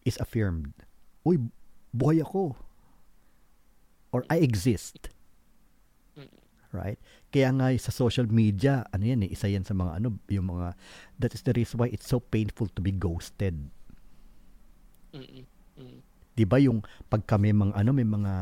[0.04, 0.74] is affirmed.
[1.24, 1.40] Uy
[1.96, 2.60] buhay ako.
[4.12, 5.08] Or I exist.
[6.20, 6.28] Mm,
[6.76, 7.00] right?
[7.32, 10.76] Kaya nga sa social media, ano yan eh, isa yan sa mga ano, yung mga,
[11.16, 13.72] that is the reason why it's so painful to be ghosted.
[15.16, 15.46] mm, mm,
[16.32, 18.34] Di ba yung pag kami mga ano, may mga,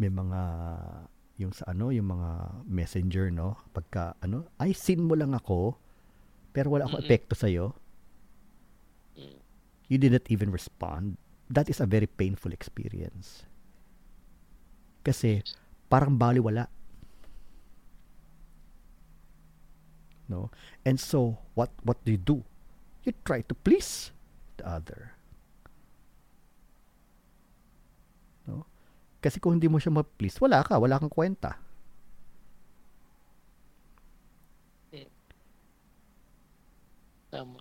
[0.00, 0.40] may mga,
[1.38, 2.30] yung sa ano, yung mga
[2.66, 3.56] messenger, no?
[3.70, 5.76] Pagka, ano, ay, sin mo lang ako,
[6.52, 7.76] pero wala akong epekto sa'yo.
[9.16, 9.38] mm,
[9.88, 11.16] You didn't even respond.
[11.48, 13.44] That is a very painful experience.
[15.04, 15.40] Kasi,
[15.88, 16.68] parang baliwala.
[20.28, 20.52] No?
[20.84, 22.44] And so, what what do you do?
[23.02, 24.12] You try to please
[24.60, 25.16] the other.
[28.44, 28.68] No?
[29.18, 31.58] Kasi kung hindi mo siya ma-please, wala ka, wala kang kwenta.
[37.38, 37.60] tama.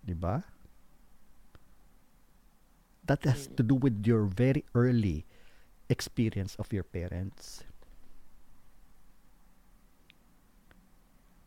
[0.00, 0.40] Di ba?
[3.04, 5.26] That has to do with your very early
[5.90, 7.66] experience of your parents.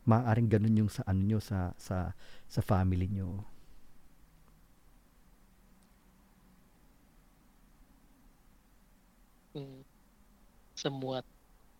[0.04, 2.12] Maaaring ganun yung sa ano nyo, sa, sa,
[2.44, 3.48] sa family nyo.
[9.54, 9.84] Mm,
[10.74, 11.24] somewhat.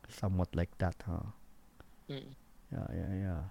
[0.09, 1.27] Somewhat like that, huh?
[2.09, 2.35] Mm,
[2.73, 3.43] Yeah, yeah, yeah.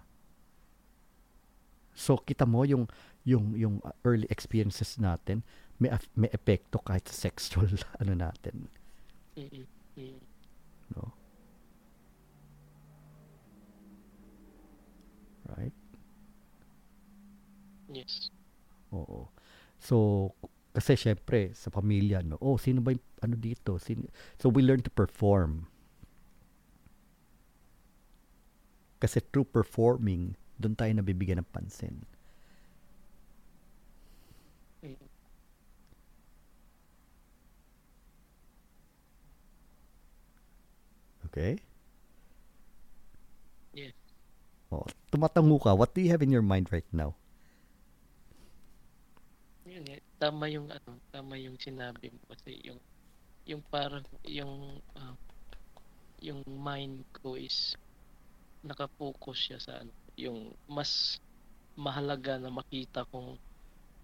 [1.94, 2.90] So kita mo yung
[3.24, 5.46] yung yung uh, early experiences natin
[5.80, 7.70] may may epekto kahit sa sexual
[8.02, 8.68] ano natin,
[9.38, 9.66] mm,
[9.98, 10.20] mm,
[10.98, 11.14] no?
[15.58, 15.74] Right?
[17.92, 18.30] yes.
[18.94, 19.30] Oo.
[19.82, 20.30] So,
[20.74, 23.80] kasi syempre, sa pamilya, no, oh, sino ba yung, ano dito.
[23.80, 25.68] Sin- so we learn to perform.
[29.00, 32.08] Kasi through performing, doon tayo nabibigyan ng pansin.
[41.34, 41.58] Okay?
[43.74, 43.98] Yes.
[44.70, 45.74] Oh, tumatango ka.
[45.74, 47.18] What do you have in your mind right now?
[49.66, 52.78] Yun eh, tama yung ano, tama yung sinabi mo kasi yung
[53.48, 55.16] yung parang yung ah,
[56.24, 57.76] yung mind ko is
[58.64, 61.20] nakapokus siya sa ano, yung mas
[61.76, 63.36] mahalaga na makita kong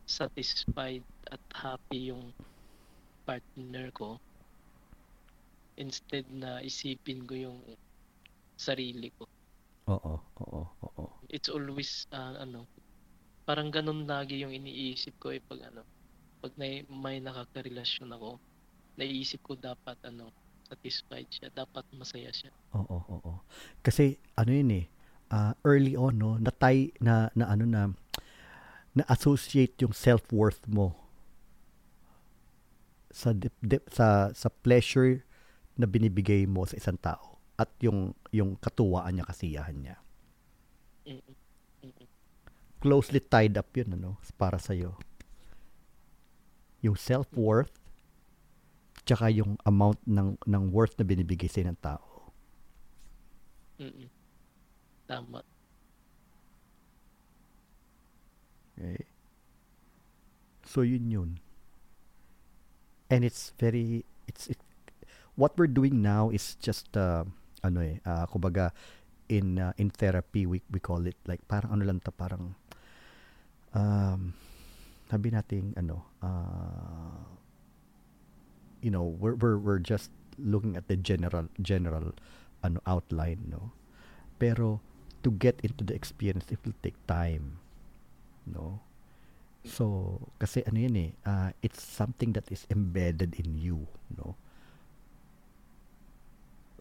[0.09, 2.33] satisfied at happy yung
[3.25, 4.17] partner ko
[5.79, 7.59] instead na isipin ko yung
[8.59, 9.25] sarili ko.
[9.93, 11.05] Oo, oo, oo.
[11.29, 12.65] It's always ah, ano,
[13.47, 15.83] parang ganun lagi yung iniisip ko eh pag ano,
[16.43, 18.39] pag may, may nakakarelasyon ako,
[18.99, 20.27] naiisip ko dapat ano,
[20.67, 22.51] satisfied siya, dapat masaya siya.
[22.75, 23.33] Oo, oo.
[23.79, 24.85] Kasi ano yun eh,
[25.31, 27.81] ah, early on no, natay na na ano na
[28.93, 30.99] na associate yung self-worth mo
[33.09, 35.23] sa dip, dip- sa sa pleasure
[35.79, 39.97] na binibigay mo sa isang tao at yung yung katuwaan niya kasiyahan niya.
[41.07, 41.35] Mm-mm.
[42.79, 44.99] Closely tied up yun ano para sa iyo.
[46.79, 47.78] Yung self-worth
[49.09, 52.29] tsaka yung amount ng ng worth na binibigay sa ng tao.
[53.81, 54.05] Mm-mm.
[55.09, 55.41] Tama.
[58.77, 59.09] Okay.
[60.61, 61.31] So yun yun.
[63.09, 64.61] And it's very it's it,
[65.33, 67.25] what we're doing now is just uh,
[67.65, 68.69] ano eh uh, kumbaga
[69.25, 72.53] in uh, in therapy we we call it like parang ano lang to parang
[73.73, 74.37] um
[75.09, 77.25] sabi nating ano uh,
[78.81, 82.15] you know we're we're we're just looking at the general general
[82.63, 83.71] ano outline no
[84.39, 84.79] pero
[85.23, 87.59] to get into the experience it will take time
[88.47, 88.79] no
[89.67, 93.83] so kasi ano yun eh uh, it's something that is embedded in you
[94.15, 94.35] no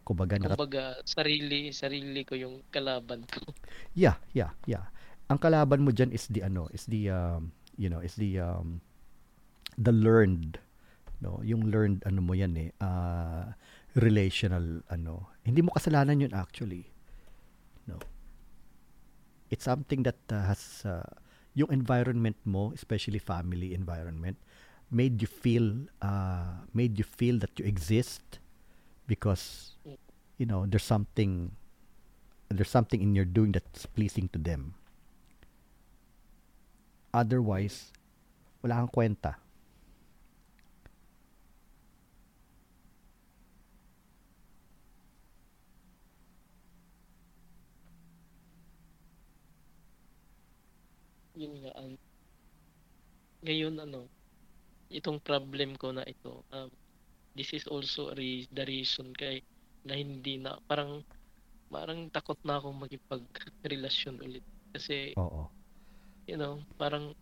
[0.06, 3.52] kumbaga naka- Kumbaga, sarili, sarili ko yung kalaban ko.
[3.92, 4.88] Yeah, yeah, yeah.
[5.28, 8.80] Ang kalaban mo diyan is the ano, is the um, you know, is the um
[9.76, 10.56] the learned
[11.20, 13.50] no, yung learned ano mo yan eh, uh,
[13.98, 15.34] relational ano.
[15.42, 16.86] Hindi mo kasalanan yun actually.
[17.86, 17.98] No.
[19.50, 21.08] It's something that uh, has uh,
[21.56, 24.38] yung environment mo, especially family environment,
[24.90, 28.38] made you feel uh, made you feel that you exist
[29.08, 29.74] because
[30.38, 31.52] you know there's something
[32.48, 34.78] there's something in your doing that's pleasing to them.
[37.12, 37.90] Otherwise,
[38.62, 39.40] wala kang kwenta.
[51.38, 51.94] Yun nga, ang
[53.46, 54.10] ngayon ano,
[54.90, 56.66] itong problem ko na ito, um,
[57.38, 59.38] this is also re- the reason kay
[59.86, 61.06] na hindi na parang
[61.70, 65.46] parang takot na akong magipag-relasyon ulit kasi Oo.
[66.26, 67.12] you know parang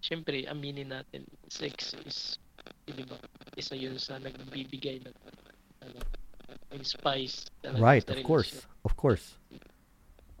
[0.00, 2.38] syempre aminin natin sex is
[2.88, 3.18] di ba
[3.58, 5.16] isa yun sa nagbibigay ng
[5.84, 6.00] ano
[6.72, 7.44] ng spice
[7.76, 8.64] Right, of course.
[8.86, 9.36] Of course.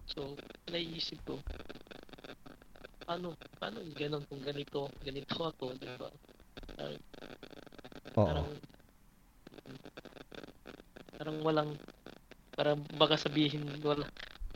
[0.08, 0.32] so
[0.72, 1.36] naiisip ko
[3.08, 6.08] paano paano ganon kung ganito ganito ako di ba
[6.76, 7.00] Parang-
[8.12, 8.26] Oo.
[8.28, 8.48] parang
[11.16, 11.70] parang walang
[12.52, 14.04] parang baka sabihin wala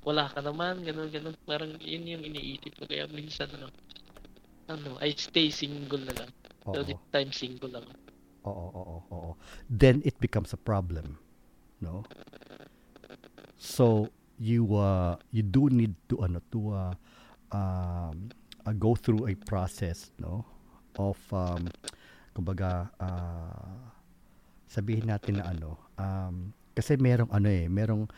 [0.05, 3.73] wala ka naman ganun ganun parang yun yung iniisip ko kaya minsan ano
[4.69, 6.31] ano I stay single na lang
[6.69, 6.75] Oo.
[6.77, 7.89] so this time single lang
[8.43, 9.31] Oo, oo, oo.
[9.71, 11.15] Then it becomes a problem,
[11.79, 12.03] no?
[13.55, 16.95] So you uh you do need to ano to uh,
[17.55, 18.35] um
[18.67, 20.45] uh, go through a process, no?
[20.99, 21.69] Of um
[22.37, 23.93] kumbaga uh,
[24.69, 28.09] sabihin natin na ano um kasi merong ano eh, merong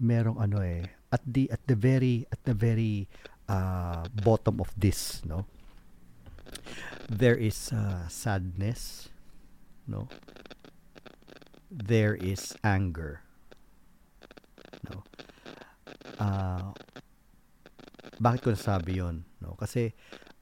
[0.00, 3.08] merong ano eh at the at the very at the very
[3.48, 5.44] uh, bottom of this, no?
[7.08, 9.12] There is uh, sadness,
[9.86, 10.08] no
[11.70, 13.20] there is anger
[14.88, 15.02] no
[16.16, 16.72] ah
[18.22, 19.60] bakit ko nasabi yon no?
[19.60, 19.92] Kasi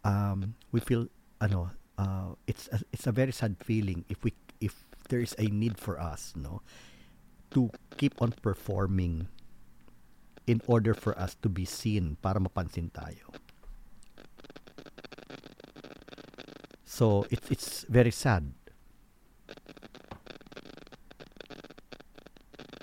[0.06, 1.10] um, we feel
[1.42, 4.30] ano uh, it's a, it's a very sad feeling if we
[4.62, 6.62] if there is a need for us no?
[7.58, 9.26] To keep on performing
[10.46, 13.34] in order for us to be seen para mapansin tayo.
[16.86, 18.52] So it's it's very sad.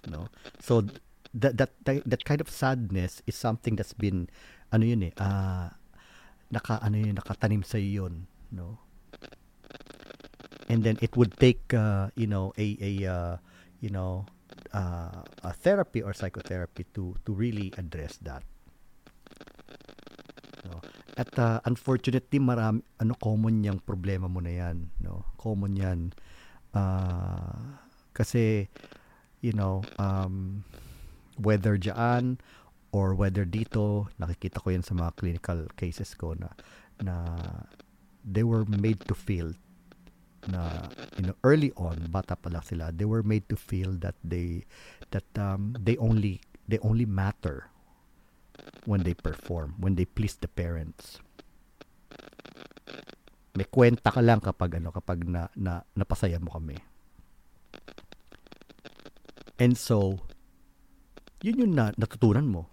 [0.10, 0.30] No?
[0.62, 0.86] So
[1.34, 4.30] that that that kind of sadness is something that's been
[4.74, 5.70] ano yun eh uh,
[6.50, 8.82] naka ano yun nakatanim sa yun no?
[10.70, 13.36] And then it would take uh, you know a a uh,
[13.82, 14.26] you know
[14.74, 18.46] uh, a therapy or psychotherapy to to really address that.
[20.70, 20.82] No?
[21.18, 25.26] At uh, unfortunately marami ano common yang problema mo na yan no?
[25.42, 26.00] Common yan.
[26.70, 27.82] Uh,
[28.14, 28.70] kasi
[29.42, 30.62] you know um,
[31.42, 32.38] whether diyan
[32.92, 36.50] or whether dito nakikita ko yan sa mga clinical cases ko na
[37.00, 37.16] na
[38.26, 39.54] they were made to feel
[40.48, 40.88] na
[41.20, 44.64] you know early on bata pa lang sila they were made to feel that they
[45.12, 47.68] that um, they only they only matter
[48.86, 51.20] when they perform when they please the parents.
[53.56, 56.78] May kwenta ka lang kapag ano kapag na, na napasaya mo kami.
[59.60, 60.24] And so
[61.44, 62.72] yun yung na, natutunan mo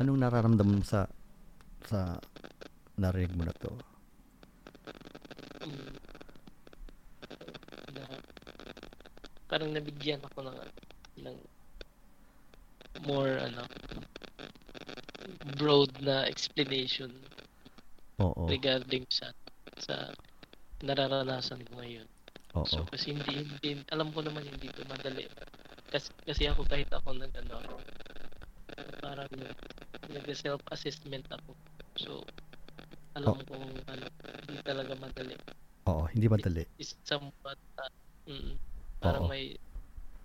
[0.00, 1.04] anong nararamdaman mo sa
[1.84, 2.16] sa
[2.96, 3.72] narinig mo na to?
[7.92, 8.04] Na,
[9.52, 10.58] parang nabigyan ako ng
[11.20, 11.36] ng
[13.04, 13.68] more ano
[15.60, 17.12] broad na explanation
[18.20, 18.48] Oo.
[18.48, 19.32] regarding sa
[19.80, 20.12] sa
[20.80, 22.08] nararanasan ko ngayon.
[22.56, 22.64] Oo.
[22.64, 25.28] So kasi hindi, hindi alam ko naman hindi ito madali.
[25.92, 27.76] Kasi, kasi ako kahit ako nag ano
[29.00, 29.32] parang
[30.10, 31.52] nag self assessment ako.
[31.98, 32.10] So
[33.18, 33.42] alam Oh.
[33.46, 33.54] ko
[33.90, 34.06] ano
[34.46, 35.34] hindi talaga madali.
[35.90, 36.62] Oo, hindi madali.
[36.78, 37.90] Is somewhat uh,
[38.30, 38.54] mm,
[39.02, 39.30] parang Oo.
[39.32, 39.56] may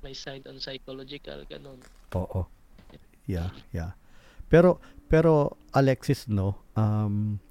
[0.05, 1.81] may side on psychological ganun.
[2.13, 2.45] Oo.
[3.25, 3.97] Yeah, yeah.
[4.53, 4.77] Pero
[5.09, 7.41] pero Alexis no, um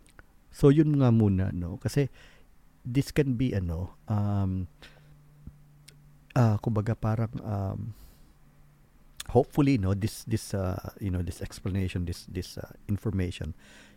[0.54, 2.06] so yun nga muna no kasi
[2.86, 4.70] this can be ano um
[6.38, 7.80] ah kumbaga parang um
[9.34, 13.50] hopefully no this this uh, you know this explanation this this uh, information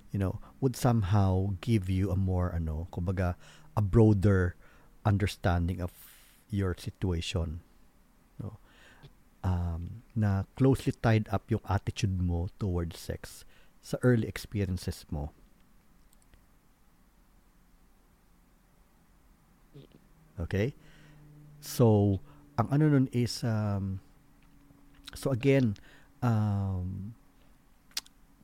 [0.10, 3.38] you know would somehow give you a more ano kumbaga
[3.78, 4.58] a broader
[5.06, 5.94] understanding of
[6.50, 7.62] your situation
[8.42, 8.58] no?
[9.46, 13.46] Um na closely tied up yung attitude mo towards sex
[13.86, 15.30] sa early experiences mo.
[20.42, 20.74] Okay?
[21.62, 22.18] So
[22.58, 24.02] ang ano nun is um
[25.18, 25.74] so again
[26.22, 27.18] um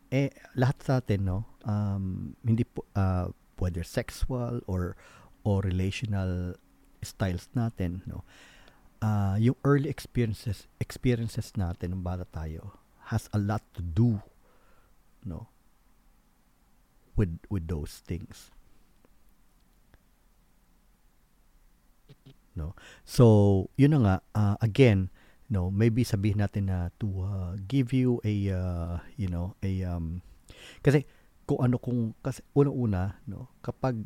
[0.09, 3.30] eh lahat sa atin no um hindi po uh,
[3.61, 4.97] whether sexual or
[5.45, 6.57] or relational
[7.05, 8.26] styles natin no
[9.05, 12.78] uh, yung early experiences experiences natin ng bata tayo
[13.13, 14.17] has a lot to do
[15.21, 15.53] no
[17.15, 18.49] with with those things.
[22.53, 22.78] No?
[23.05, 25.09] So yun na nga uh, again
[25.52, 30.24] no maybe sabihin natin na to uh, give you a uh, you know a um
[30.80, 31.04] kasi
[31.44, 34.00] kung ano kung kasi una-una no kapag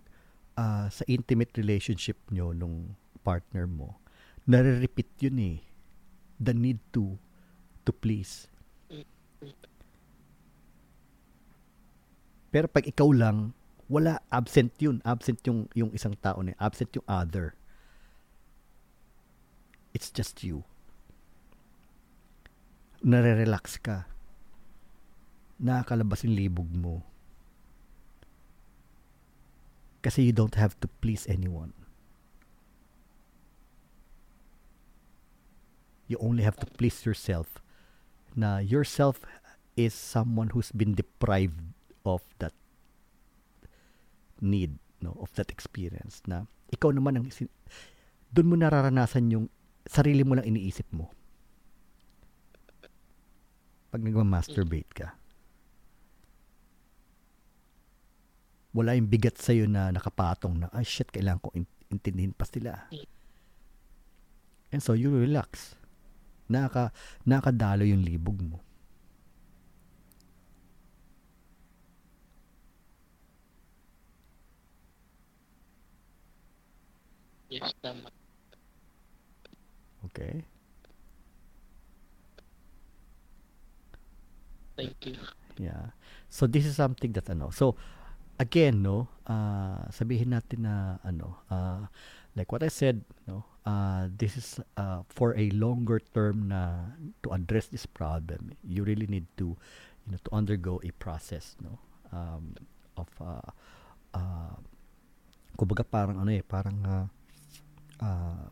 [0.57, 4.01] uh, sa intimate relationship nyo nung partner mo
[4.47, 5.57] nare-repeat yun eh
[6.39, 7.17] the need to
[7.83, 8.47] to please.
[12.51, 13.51] Pero pag ikaw lang
[13.87, 17.55] wala absent yun absent yung yung isang tao na absent yung other.
[19.95, 20.67] It's just you
[23.03, 24.07] nare-relax ka
[25.57, 27.01] nakakalabas yung libog mo.
[30.05, 31.73] Kasi you don't have to please anyone.
[36.07, 37.59] You only have to please yourself.
[38.37, 39.19] Na yourself
[39.75, 41.75] is someone who's been deprived
[42.07, 42.55] of that
[44.39, 46.23] need no of that experience.
[46.29, 47.27] Na ikaw naman ang
[48.31, 49.45] doon mo nararanasan yung
[49.89, 51.11] sarili mo lang iniisip mo
[53.87, 55.07] pag nagma-masturbate ka
[58.77, 62.85] wala yung bigat sa'yo na nakapatong na, ay shit, kailangan ko in- intindihin pa sila.
[64.69, 65.73] And so, you relax.
[66.45, 66.93] Naka,
[67.25, 68.61] nakadalo yung libog mo.
[77.49, 78.11] Yes, tama.
[80.11, 80.43] Okay?
[84.77, 85.17] Thank you.
[85.57, 85.97] Yeah.
[86.29, 87.75] So, this is something that, ano, so,
[88.37, 91.89] again, no, uh, sabihin natin na, ano, uh,
[92.37, 96.93] like what I said, no, uh, this is uh, for a longer term na
[97.25, 98.53] to address this problem.
[98.61, 99.57] You really need to,
[100.05, 101.81] you know, to undergo a process, no,
[102.13, 102.53] um,
[102.93, 103.49] of uh,
[104.13, 104.55] uh,
[105.57, 107.05] kumbaga parang ano eh, parang uh,
[107.97, 108.45] uh,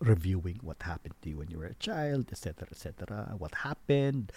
[0.00, 3.36] reviewing what happened to you when you were a child, etc., etc.
[3.36, 4.32] What happened,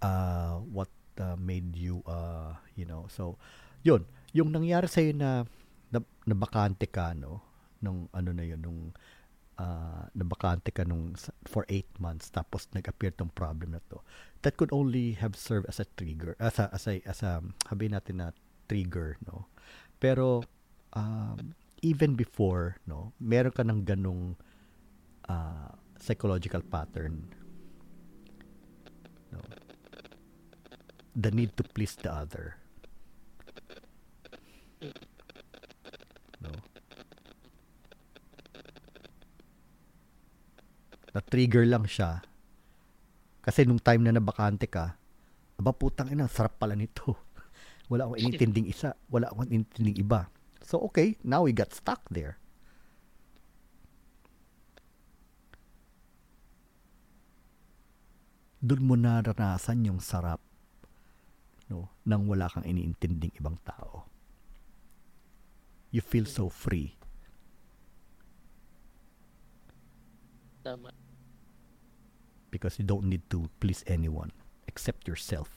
[0.00, 0.88] uh, what
[1.18, 3.36] uh, made you, uh, you know, so,
[3.82, 5.44] yun, yung nangyari sa'yo na,
[5.90, 6.34] na, na
[6.86, 7.42] ka, no,
[7.82, 8.80] nung ano na yun, nung
[9.58, 14.00] uh, nabakante ka nung for 8 months tapos nag-appear tong problem na to
[14.46, 17.90] that could only have served as a trigger as a as a as a habi
[17.90, 18.30] natin na
[18.70, 19.50] trigger no
[19.98, 20.46] pero
[20.94, 21.52] um,
[21.82, 24.38] even before no meron ka ng ganong
[25.28, 25.68] uh,
[26.00, 27.28] psychological pattern.
[29.30, 29.40] No.
[31.14, 32.56] The need to please the other.
[36.40, 36.52] No.
[41.12, 42.24] Na-trigger lang siya.
[43.44, 44.96] Kasi nung time na nabakante ka
[45.58, 47.18] aba putang ina sarap pala nito.
[47.90, 50.28] Wala akong inintinding isa wala akong inintinding iba.
[50.62, 52.36] So okay now we got stuck there
[58.58, 60.42] doon mo naranasan yung sarap
[61.68, 64.08] no nang wala kang iniintinding ibang tao.
[65.88, 66.96] You feel so free.
[70.64, 70.92] Tama.
[72.52, 74.32] Because you don't need to please anyone
[74.68, 75.48] except yourself.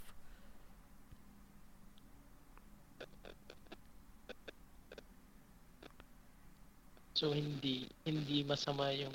[7.16, 9.14] So hindi hindi masama yung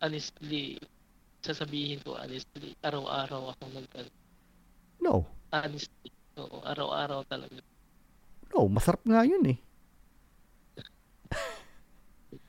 [0.00, 0.78] honestly
[1.46, 3.86] sasabihin ko honestly araw-araw ako nag
[4.98, 5.22] no.
[5.54, 7.62] honestly oo araw-araw talaga.
[8.50, 9.58] No masarap nga yun eh.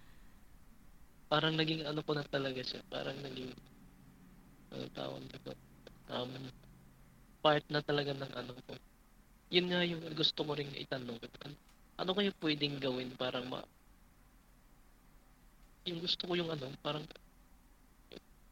[1.32, 3.54] Parang naging ano ko na talaga siya parang naging
[4.74, 5.54] ano tawag dito
[6.10, 6.32] um
[7.46, 8.74] part na talaga ng ano ko.
[9.54, 11.22] Yun nga yung gusto mo ring itanong
[11.98, 13.62] ano kayo pwedeng gawin para ma
[15.88, 17.08] yung gusto ko yung ano parang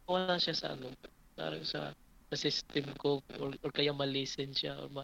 [0.06, 0.94] wala siya sa ano
[1.36, 1.92] parang sa
[2.32, 5.04] sa system ko or, or kaya ma-listen siya or ma,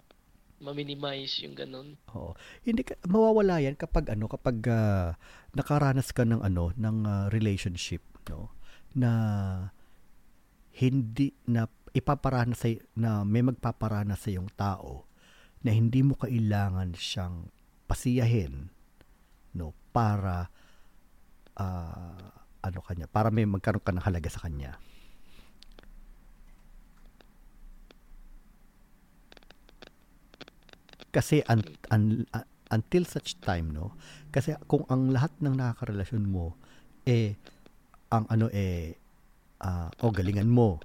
[0.62, 1.98] ma-minimize yung ganun.
[2.14, 2.38] Oo.
[2.62, 5.18] Hindi ka, mawawala yan kapag ano kapag uh,
[5.58, 8.54] nakaranas ka ng ano ng uh, relationship no
[8.94, 9.12] na
[10.78, 15.10] hindi na ipaparana sa na may magpaparana sa yung tao
[15.62, 17.52] na hindi mo kailangan siyang
[17.90, 18.72] pasiyahin
[19.58, 20.48] no para
[21.60, 22.30] uh,
[22.62, 24.78] ano kanya para may magkaroon ka ng halaga sa kanya.
[31.12, 31.60] Kasi un,
[31.92, 33.96] un, uh, until such time no?
[34.32, 36.56] Kasi kung ang lahat ng nakakarelasyon mo
[37.04, 37.36] eh
[38.12, 38.96] ang ano eh
[39.64, 40.80] uh, o galingan mo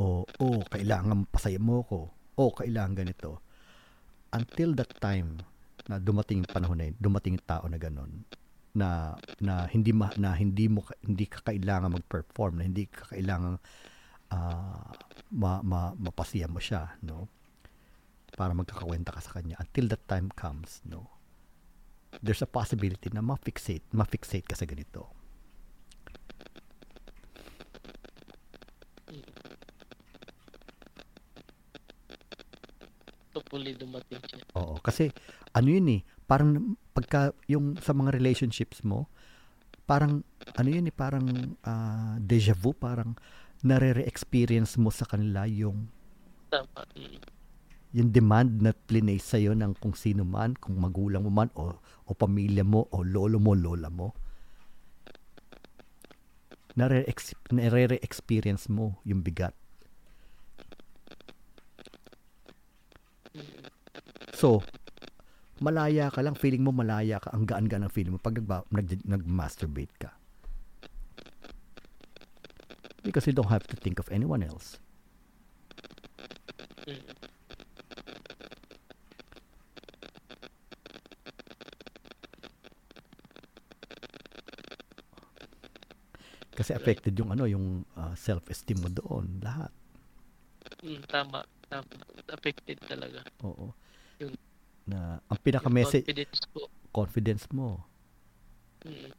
[0.00, 3.38] o o kailangan pasaya mo ko o kailangan ganito
[4.34, 5.38] until that time
[5.86, 8.26] na dumating panahon na yun, dumating tao na ganun
[8.74, 13.54] na na hindi ma, na hindi mo hindi ka kailangan mag-perform na hindi ka kailangan
[14.34, 14.90] uh,
[15.38, 17.30] ma, ma, mapasiya mo siya no
[18.34, 21.10] para magkakakwenta ka sa kanya until that time comes no
[22.22, 25.10] there's a possibility na ma-fixate ma-fixate ka sa ganito
[33.34, 34.46] Hopefully dumating siya.
[34.54, 35.10] Oo, kasi
[35.58, 39.10] ano yun eh, parang pagka yung sa mga relationships mo,
[39.90, 40.22] parang
[40.54, 41.26] ano yun eh, parang
[41.66, 43.18] uh, deja vu, parang
[43.66, 45.90] nare-experience mo sa kanila yung
[46.46, 46.86] Tama.
[47.94, 52.10] Yung demand na plinay sa'yo ng kung sino man, kung magulang mo man, o, o
[52.10, 54.10] pamilya mo, o lolo mo, lola mo.
[56.74, 59.54] Nare-experience mo yung bigat.
[64.34, 64.66] So,
[65.62, 68.90] malaya ka lang, feeling mo malaya ka, ang gaan-gaan ang feeling mo pag nag, nag,
[69.06, 70.10] nag-masturbate ka.
[73.06, 74.82] Because you don't have to think of anyone else.
[76.90, 77.23] Mm.
[86.54, 89.74] Kasi affected yung ano, yung uh, self-esteem mo doon, lahat.
[90.86, 91.90] Mm, tama, tama.
[92.30, 93.26] Affected talaga.
[93.42, 93.74] Oo.
[94.22, 94.32] Yung,
[94.86, 96.40] na ang pinaka-message confidence
[96.94, 97.82] confidence mo.
[98.86, 99.10] Mm.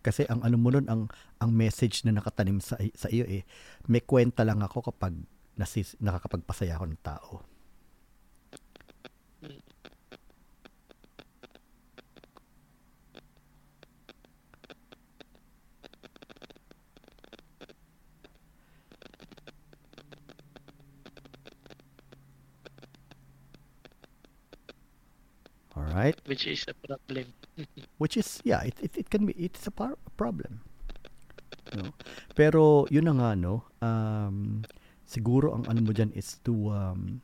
[0.00, 1.02] Kasi ang ano mo nun, ang
[1.42, 3.44] ang message na nakatanim sa sa iyo eh,
[3.90, 5.12] may kwenta lang ako kapag
[5.60, 7.32] nasis, nakakapagpasaya ako ng tao.
[9.44, 9.60] Mm.
[25.76, 26.16] All right?
[26.40, 27.26] Which is a problem.
[27.98, 30.64] Which is, yeah, it, it, it can be, it's a par- problem.
[31.76, 31.92] No?
[32.34, 33.68] Pero, yun na nga, no?
[33.84, 34.64] Um,
[35.04, 37.20] siguro ang ano mo dyan is to um,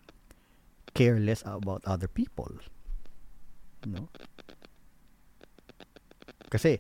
[0.93, 2.53] care less about other people.
[3.89, 4.13] No?
[6.53, 6.77] Kasi,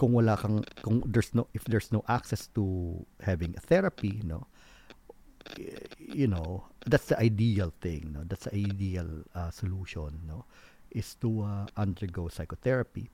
[0.00, 4.48] kung wala kang, kung there's no, if there's no access to having a therapy, no?
[5.98, 8.22] you know, that's the ideal thing, no?
[8.24, 10.46] That's the ideal uh, solution, no?
[10.92, 13.08] Is to uh, undergo psychotherapy.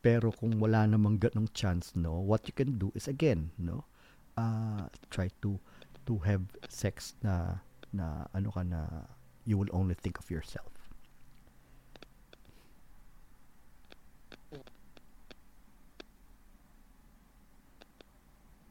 [0.00, 3.84] Pero kung wala namang ganong chance, no, what you can do is again, no,
[4.40, 5.60] uh, try to
[6.08, 7.60] to have sex na
[7.92, 9.04] na ano ka na
[9.44, 10.72] you will only think of yourself.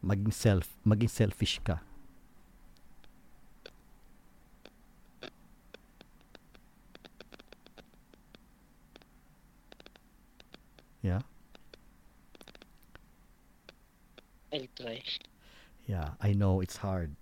[0.02, 1.86] Maging self, maging selfish ka.
[11.08, 11.24] Yeah.
[14.52, 15.00] I'll try.
[15.88, 17.16] Yeah, I know it's hard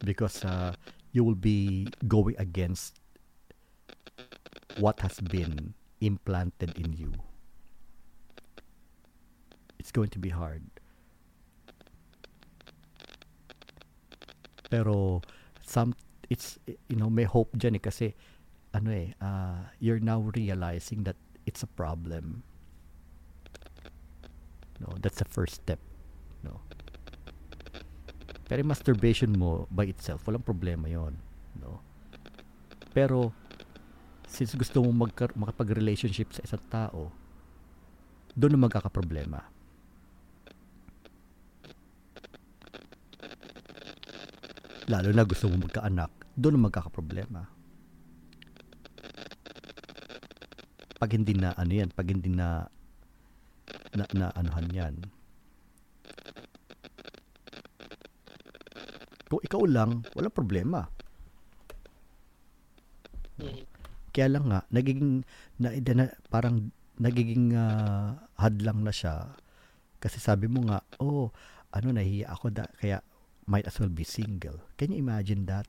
[0.00, 0.72] because uh,
[1.12, 2.96] you will be going against
[4.80, 7.12] what has been implanted in you.
[9.78, 10.64] It's going to be hard.
[14.72, 15.20] Pero
[15.60, 15.92] some
[16.30, 16.56] it's
[16.88, 18.16] you know may hope dyan eh kasi
[18.72, 22.42] ano eh uh, you're now realizing that it's a problem.
[24.80, 25.78] No, that's the first step.
[26.42, 26.60] No.
[28.44, 31.16] Pero masturbation mo by itself, walang problema yon,
[31.56, 31.80] no.
[32.92, 33.32] Pero
[34.28, 37.14] since gusto mo magka- makapag-relationship sa isang tao,
[38.34, 39.40] doon na magkakaproblema.
[44.90, 47.53] Lalo na gusto mo magkaanak, doon na magkakaproblema.
[51.04, 52.64] Pag hindi na ano yan, pag hindi na
[53.92, 54.94] na, na anuhan yan.
[59.28, 60.88] Kung ikaw lang, walang problema.
[64.16, 65.28] Kaya lang nga, nagiging,
[65.60, 69.28] na, na, parang nagiging ah, hadlang na siya.
[70.00, 71.28] Kasi sabi mo nga, oh,
[71.68, 73.04] ano, nahihiya ako, da, kaya
[73.44, 74.56] might as well be single.
[74.80, 75.68] Can you imagine that?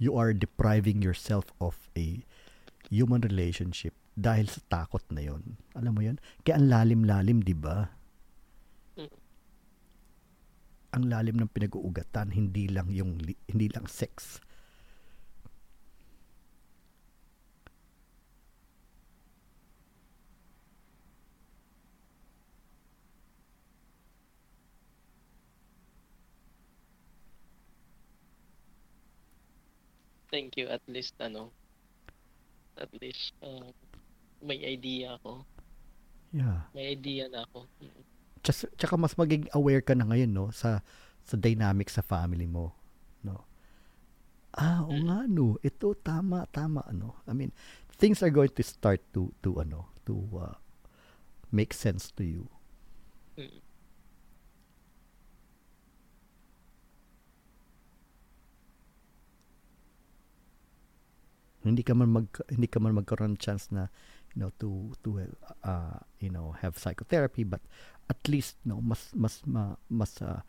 [0.00, 2.24] You are depriving yourself of a
[2.88, 5.60] human relationship dahil sa takot na yon.
[5.76, 6.16] Alam mo yon?
[6.40, 7.92] Kaya ang lalim-lalim, di ba?
[8.96, 9.12] Mm.
[10.96, 14.40] Ang lalim ng pinag-uugatan, hindi lang yung hindi lang sex.
[30.30, 30.70] Thank you.
[30.70, 31.50] At least, ano,
[32.78, 33.66] at least, uh,
[34.40, 35.44] may idea ako.
[36.30, 36.70] Yeah.
[36.72, 37.66] May idea na ako.
[37.82, 38.02] Mm.
[38.78, 40.80] Tsaka, mas maging aware ka na ngayon, no, sa
[41.20, 42.72] sa dynamic sa family mo,
[43.20, 43.44] no.
[44.56, 45.04] Ah, o Mm.
[45.06, 47.20] nga no, ito tama tama ano.
[47.28, 47.52] I mean,
[47.92, 50.56] things are going to start to to ano, to uh,
[51.52, 52.48] make sense to you.
[53.36, 53.60] Mm.
[61.60, 63.92] Hindi ka man mag hindi ka man magkaroon chance na
[64.32, 65.20] you know to to
[65.66, 67.60] uh, you know have psychotherapy but
[68.08, 70.40] at least no mas mas ma, mas uh,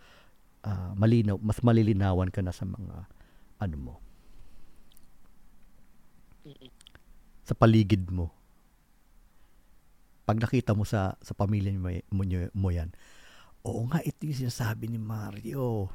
[0.64, 2.96] uh, malinaw mas malilinawan ka na sa mga
[3.60, 3.96] ano mo
[7.46, 8.32] sa paligid mo.
[10.24, 12.24] Pag nakita mo sa sa pamilya mo, mo,
[12.56, 12.94] mo yan,
[13.68, 15.90] oo nga, ito yung sinasabi ni Mario.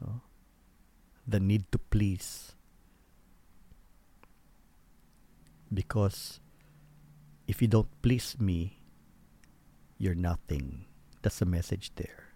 [0.00, 0.25] No?
[1.26, 2.54] The need to please.
[5.72, 6.38] Because
[7.46, 8.78] if you don't please me,
[9.98, 10.86] you're nothing.
[11.22, 12.26] That's the message there.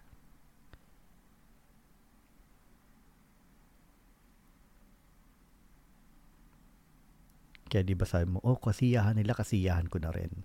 [7.71, 10.43] Kaya di ba sabi mo, oh, kasiyahan nila, kasiyahan ko na rin.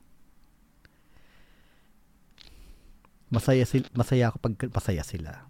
[3.34, 5.42] Masaya, sil- masaya ako pag masaya sila.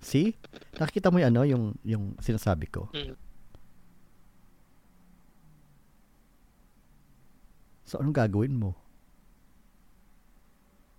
[0.00, 0.32] See?
[0.80, 2.88] Nakikita mo yung ano, yung, yung sinasabi ko.
[2.96, 3.14] Mm.
[7.84, 8.72] So, anong gagawin mo?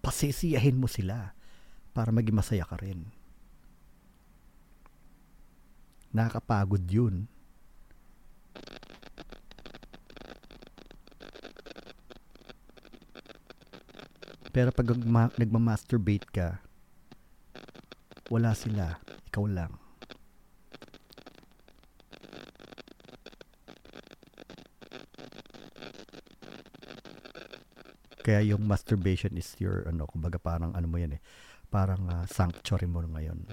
[0.05, 1.33] Pasisiyahin mo sila
[1.91, 3.09] para maging masaya ka rin.
[6.11, 7.25] Nakakapagod yun.
[14.51, 16.60] Pero pag nagma- nagma-masturbate ka,
[18.31, 18.95] wala sila.
[19.27, 19.75] Ikaw lang.
[28.21, 31.21] Kaya yung masturbation is your ano, kumbaga parang ano mo yan eh.
[31.67, 33.51] Parang uh, sanctuary mo ngayon.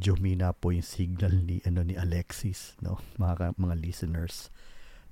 [0.00, 3.04] Medyo mina po yung signal ni ano ni Alexis no?
[3.20, 4.48] Mga mga listeners.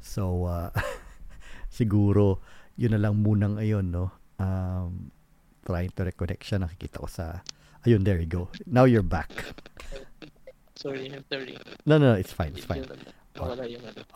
[0.01, 0.73] So uh,
[1.69, 2.41] siguro
[2.81, 4.17] yun na lang muna ngayon no?
[4.41, 5.13] Um,
[5.69, 6.65] trying to reconnect siya.
[6.65, 7.45] Nakikita ko sa
[7.85, 8.49] ayun there you go.
[8.65, 9.29] Now you're back.
[10.73, 12.89] Sorry I'm sorry no no it's fine it's fine.
[13.37, 13.53] Oh.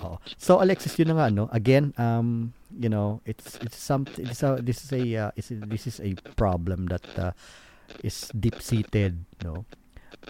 [0.00, 0.16] Oh.
[0.40, 1.52] So Alexis, yun na nga no.
[1.52, 4.24] Again, um, you know, it's it's something.
[4.24, 7.30] It's a, this is a uh, it's, this is a problem that uh,
[8.02, 9.68] is deep seated, no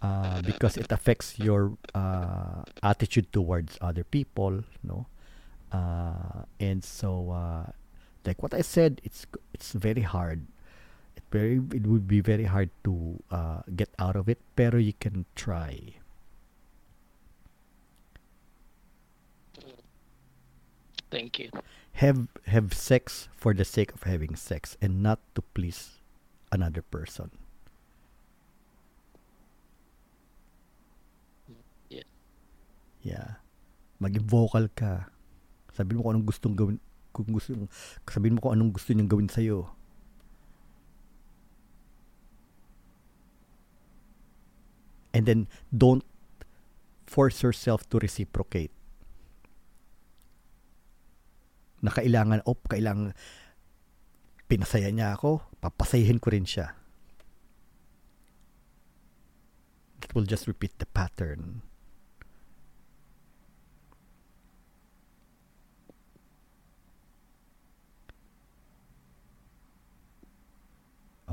[0.03, 5.07] uh, because it affects your uh, attitude towards other people no?
[5.73, 7.71] Uh, and so uh,
[8.25, 10.47] like what I said it's it's very hard.
[11.17, 14.93] It very it would be very hard to uh, get out of it pero you
[14.93, 15.97] can try.
[21.11, 21.51] Thank you.
[22.01, 26.01] Have have sex for the sake of having sex and not to please
[26.51, 27.42] another person
[33.03, 33.43] Yeah.
[33.99, 35.11] Maging vocal ka.
[35.75, 36.79] Sabihin mo kung anong gustong gawin,
[37.11, 37.55] kung gusto,
[38.07, 39.69] sabihin mo kung anong gusto niyang gawin sa'yo.
[45.13, 46.01] And then, don't
[47.05, 48.73] force yourself to reciprocate.
[51.85, 53.13] Na kailangan, oh, kailangan,
[54.49, 56.73] pinasaya niya ako, papasayahin ko rin siya.
[60.01, 61.61] It will just repeat the pattern.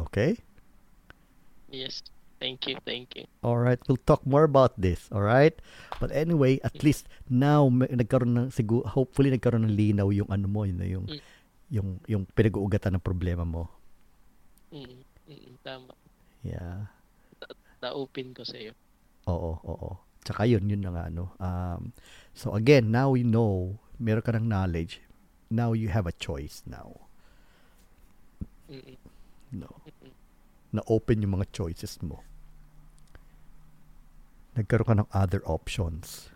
[0.08, 0.39] Okay?
[1.70, 2.02] Yes.
[2.39, 2.80] Thank you.
[2.88, 3.28] Thank you.
[3.43, 5.52] All right, we'll talk more about this, all right?
[6.00, 10.47] But anyway, at least now may, nagkaroon ng siguro hopefully nagkaroon ng linaw yung ano
[10.47, 11.22] mo, yun, yung mm.
[11.68, 13.68] yung yung pinag-uugatan ng problema mo.
[14.72, 15.91] Mm, mm, tama.
[16.39, 16.88] Yeah.
[17.84, 18.72] Na-open ko sa iyo.
[19.28, 19.89] Oo, oo.
[20.24, 21.36] Tsaka yun, yun na nga, ano.
[21.43, 21.91] Um,
[22.32, 25.04] so again, now you know, meron ka ng knowledge.
[25.52, 27.12] Now you have a choice now.
[28.72, 28.95] Mm-mm.
[29.54, 29.82] No.
[30.70, 32.22] Na open yung mga choices mo.
[34.54, 36.30] Nagkaroon ka ng other options.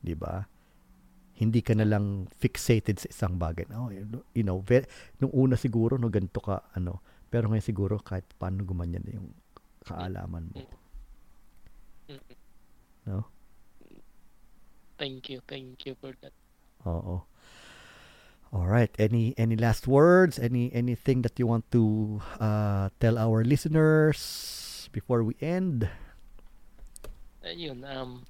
[0.00, 0.48] 'Di ba?
[1.36, 3.68] Hindi ka na lang fixated sa isang bagay.
[3.76, 3.92] Oh,
[4.32, 4.88] you know, very,
[5.20, 9.28] nung una siguro no ganito ka ano, pero ngayon siguro kahit paano gumanyan na yung
[9.84, 10.64] kaalaman mo.
[13.04, 13.28] No?
[14.96, 15.44] Thank you.
[15.44, 16.32] Thank you for that.
[16.88, 17.28] Oo.
[18.52, 18.90] All right.
[18.98, 20.38] Any any last words?
[20.38, 25.90] Any anything that you want to uh, tell our listeners before we end?
[27.42, 28.22] Ayun, um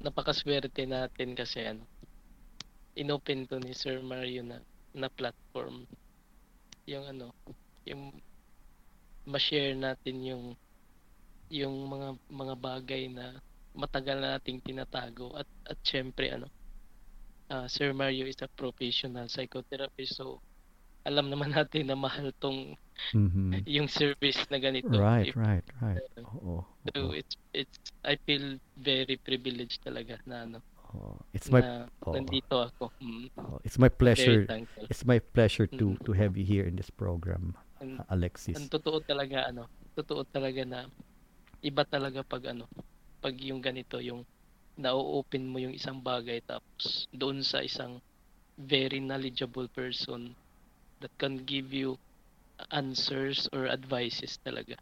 [0.00, 1.82] napakaswerte natin kasi ano
[2.96, 4.60] inopen to ni Sir Mario na
[4.96, 5.84] na platform
[6.88, 7.32] yung ano
[7.84, 8.12] yung
[9.28, 10.44] ma-share natin yung
[11.52, 13.36] yung mga mga bagay na
[13.76, 16.48] matagal na nating tinatago at at syempre ano
[17.50, 20.40] uh, Sir Mario is a professional psychotherapist so
[21.06, 22.74] alam naman natin na mahal tong
[23.14, 23.62] mm-hmm.
[23.78, 24.90] yung service na ganito.
[24.90, 26.02] Right, If, right, right.
[26.18, 26.66] Oo.
[26.92, 30.58] So it's it's I feel very privileged talaga na ano.
[30.94, 32.14] Oh, it's my na oh.
[32.14, 32.90] nandito ako.
[32.98, 33.30] Mm.
[33.38, 34.46] Oh, it's my pleasure.
[34.90, 36.04] It's my pleasure to mm-hmm.
[36.06, 38.58] to have you here in this program, and, Alexis.
[38.58, 40.86] Ang totoo talaga ano, totoo talaga na
[41.62, 42.70] iba talaga pag ano,
[43.18, 44.22] pag yung ganito yung
[44.76, 48.00] na-open mo yung isang bagay tapos doon sa isang
[48.56, 50.32] very knowledgeable person
[51.00, 51.96] that can give you
[52.72, 54.76] answers or advices talaga.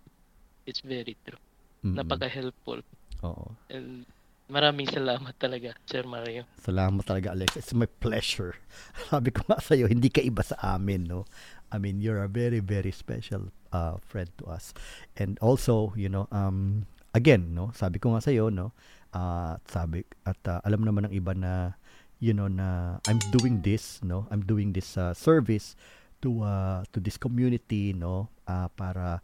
[0.66, 1.40] It's very true.
[1.82, 1.98] Mm-hmm.
[1.98, 2.80] Napaka-helpful.
[3.26, 3.46] Oo.
[3.68, 4.06] And
[4.46, 6.46] maraming salamat talaga, Sir Mario.
[6.62, 7.58] Salamat talaga, Alex.
[7.58, 8.56] It's my pleasure.
[9.10, 11.26] Sabi ko nga sa'yo, hindi ka iba sa amin, no?
[11.74, 14.70] I mean, you're a very, very special uh, friend to us.
[15.18, 17.74] And also, you know, um, again, no?
[17.74, 18.70] Sabi ko nga sa'yo, no?
[19.14, 21.78] Uh, sabi at uh, alam naman ng iba na
[22.18, 24.26] you know na I'm doing this no?
[24.28, 25.78] I'm doing this uh, service
[26.20, 28.28] to uh, to this community no?
[28.44, 29.22] Uh, para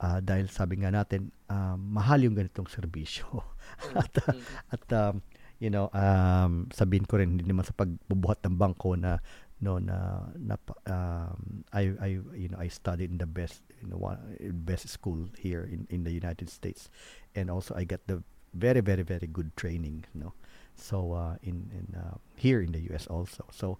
[0.00, 3.26] uh, dahil sabi nga natin uh, mahal yung ganitong serbisyo.
[3.98, 4.34] At uh,
[4.68, 5.24] at um,
[5.62, 9.22] you know um, sabihin ko rin hindi naman sa pagbubuhat ng bangko na
[9.62, 10.58] no na, na
[10.90, 14.18] um, I I you know I studied in the best you know one,
[14.66, 16.90] best school here in in the United States.
[17.32, 20.32] And also I get the very very very good training know.
[20.76, 23.44] So uh, in in uh, here in the US also.
[23.52, 23.78] So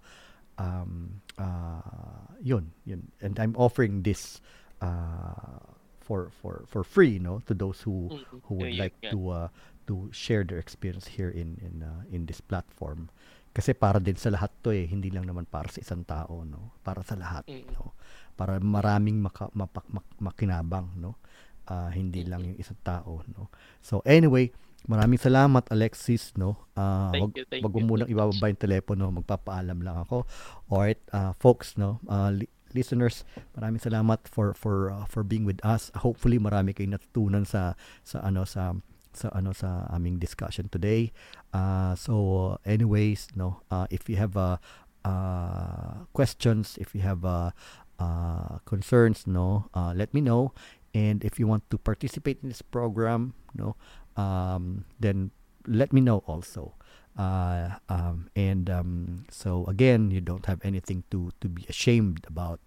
[0.57, 3.09] um uh yun yun.
[3.21, 4.41] And I'm offering this
[4.81, 5.59] uh
[6.03, 8.41] for for for free no to those who Mhm.
[8.45, 9.11] who would Yeah, like yeah.
[9.11, 9.47] to uh
[9.87, 13.09] to share their experience here in in uh, in this platform.
[13.53, 16.73] Kasi para din sa lahat to eh hindi lang naman para sa isang tao no?
[16.81, 17.65] Para sa lahat Mm.
[17.77, 17.93] no?
[18.33, 21.21] Para maraming maka, mapak, mak- makinabang no
[21.67, 23.47] Ah, hindi lang yung isang tao no?
[23.79, 24.51] So anyway
[24.87, 26.67] maraming salamat Alexis no?
[26.75, 30.27] Ah, Thank wag, you, thank wag mo munang ibababa yung telepono magpapaalam lang ako.
[30.67, 32.03] Alright uh, folks no?
[32.11, 33.23] Ah, li- listeners
[33.55, 35.93] maraming salamat for for uh, for being with us.
[36.03, 38.75] Hopefully marami kayong natutunan sa sa ano sa
[39.13, 41.13] sa ano sa aming discussion today.
[41.53, 43.61] Uh, so anyways no?
[43.69, 44.57] Uh, if you have uh,
[45.05, 47.53] uh, questions if you have uh,
[48.01, 49.69] uh, concerns no?
[49.71, 50.51] Uh, let me know
[50.93, 53.75] and if you want to participate in this program no
[54.15, 55.31] um, then
[55.67, 56.75] let me know also.
[57.17, 62.59] Uh, um, and um, so again you don't have anything to to be ashamed about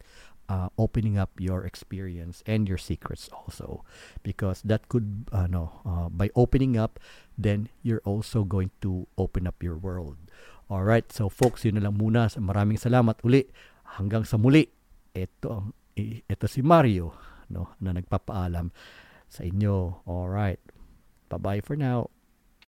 [0.49, 3.83] uh, opening up your experience and your secrets also.
[4.23, 7.01] Because that could uh, no uh, by opening up
[7.37, 10.17] then you're also going to open up your world.
[10.71, 12.31] All right so folks yun na lang muna.
[12.39, 13.51] Maraming salamat uli.
[13.99, 14.71] Hanggang sa muli.
[15.11, 18.71] Ito ito si Mario no na nagpapaalam
[19.27, 20.03] sa inyo.
[20.07, 20.61] All right
[21.27, 22.11] bye bye for now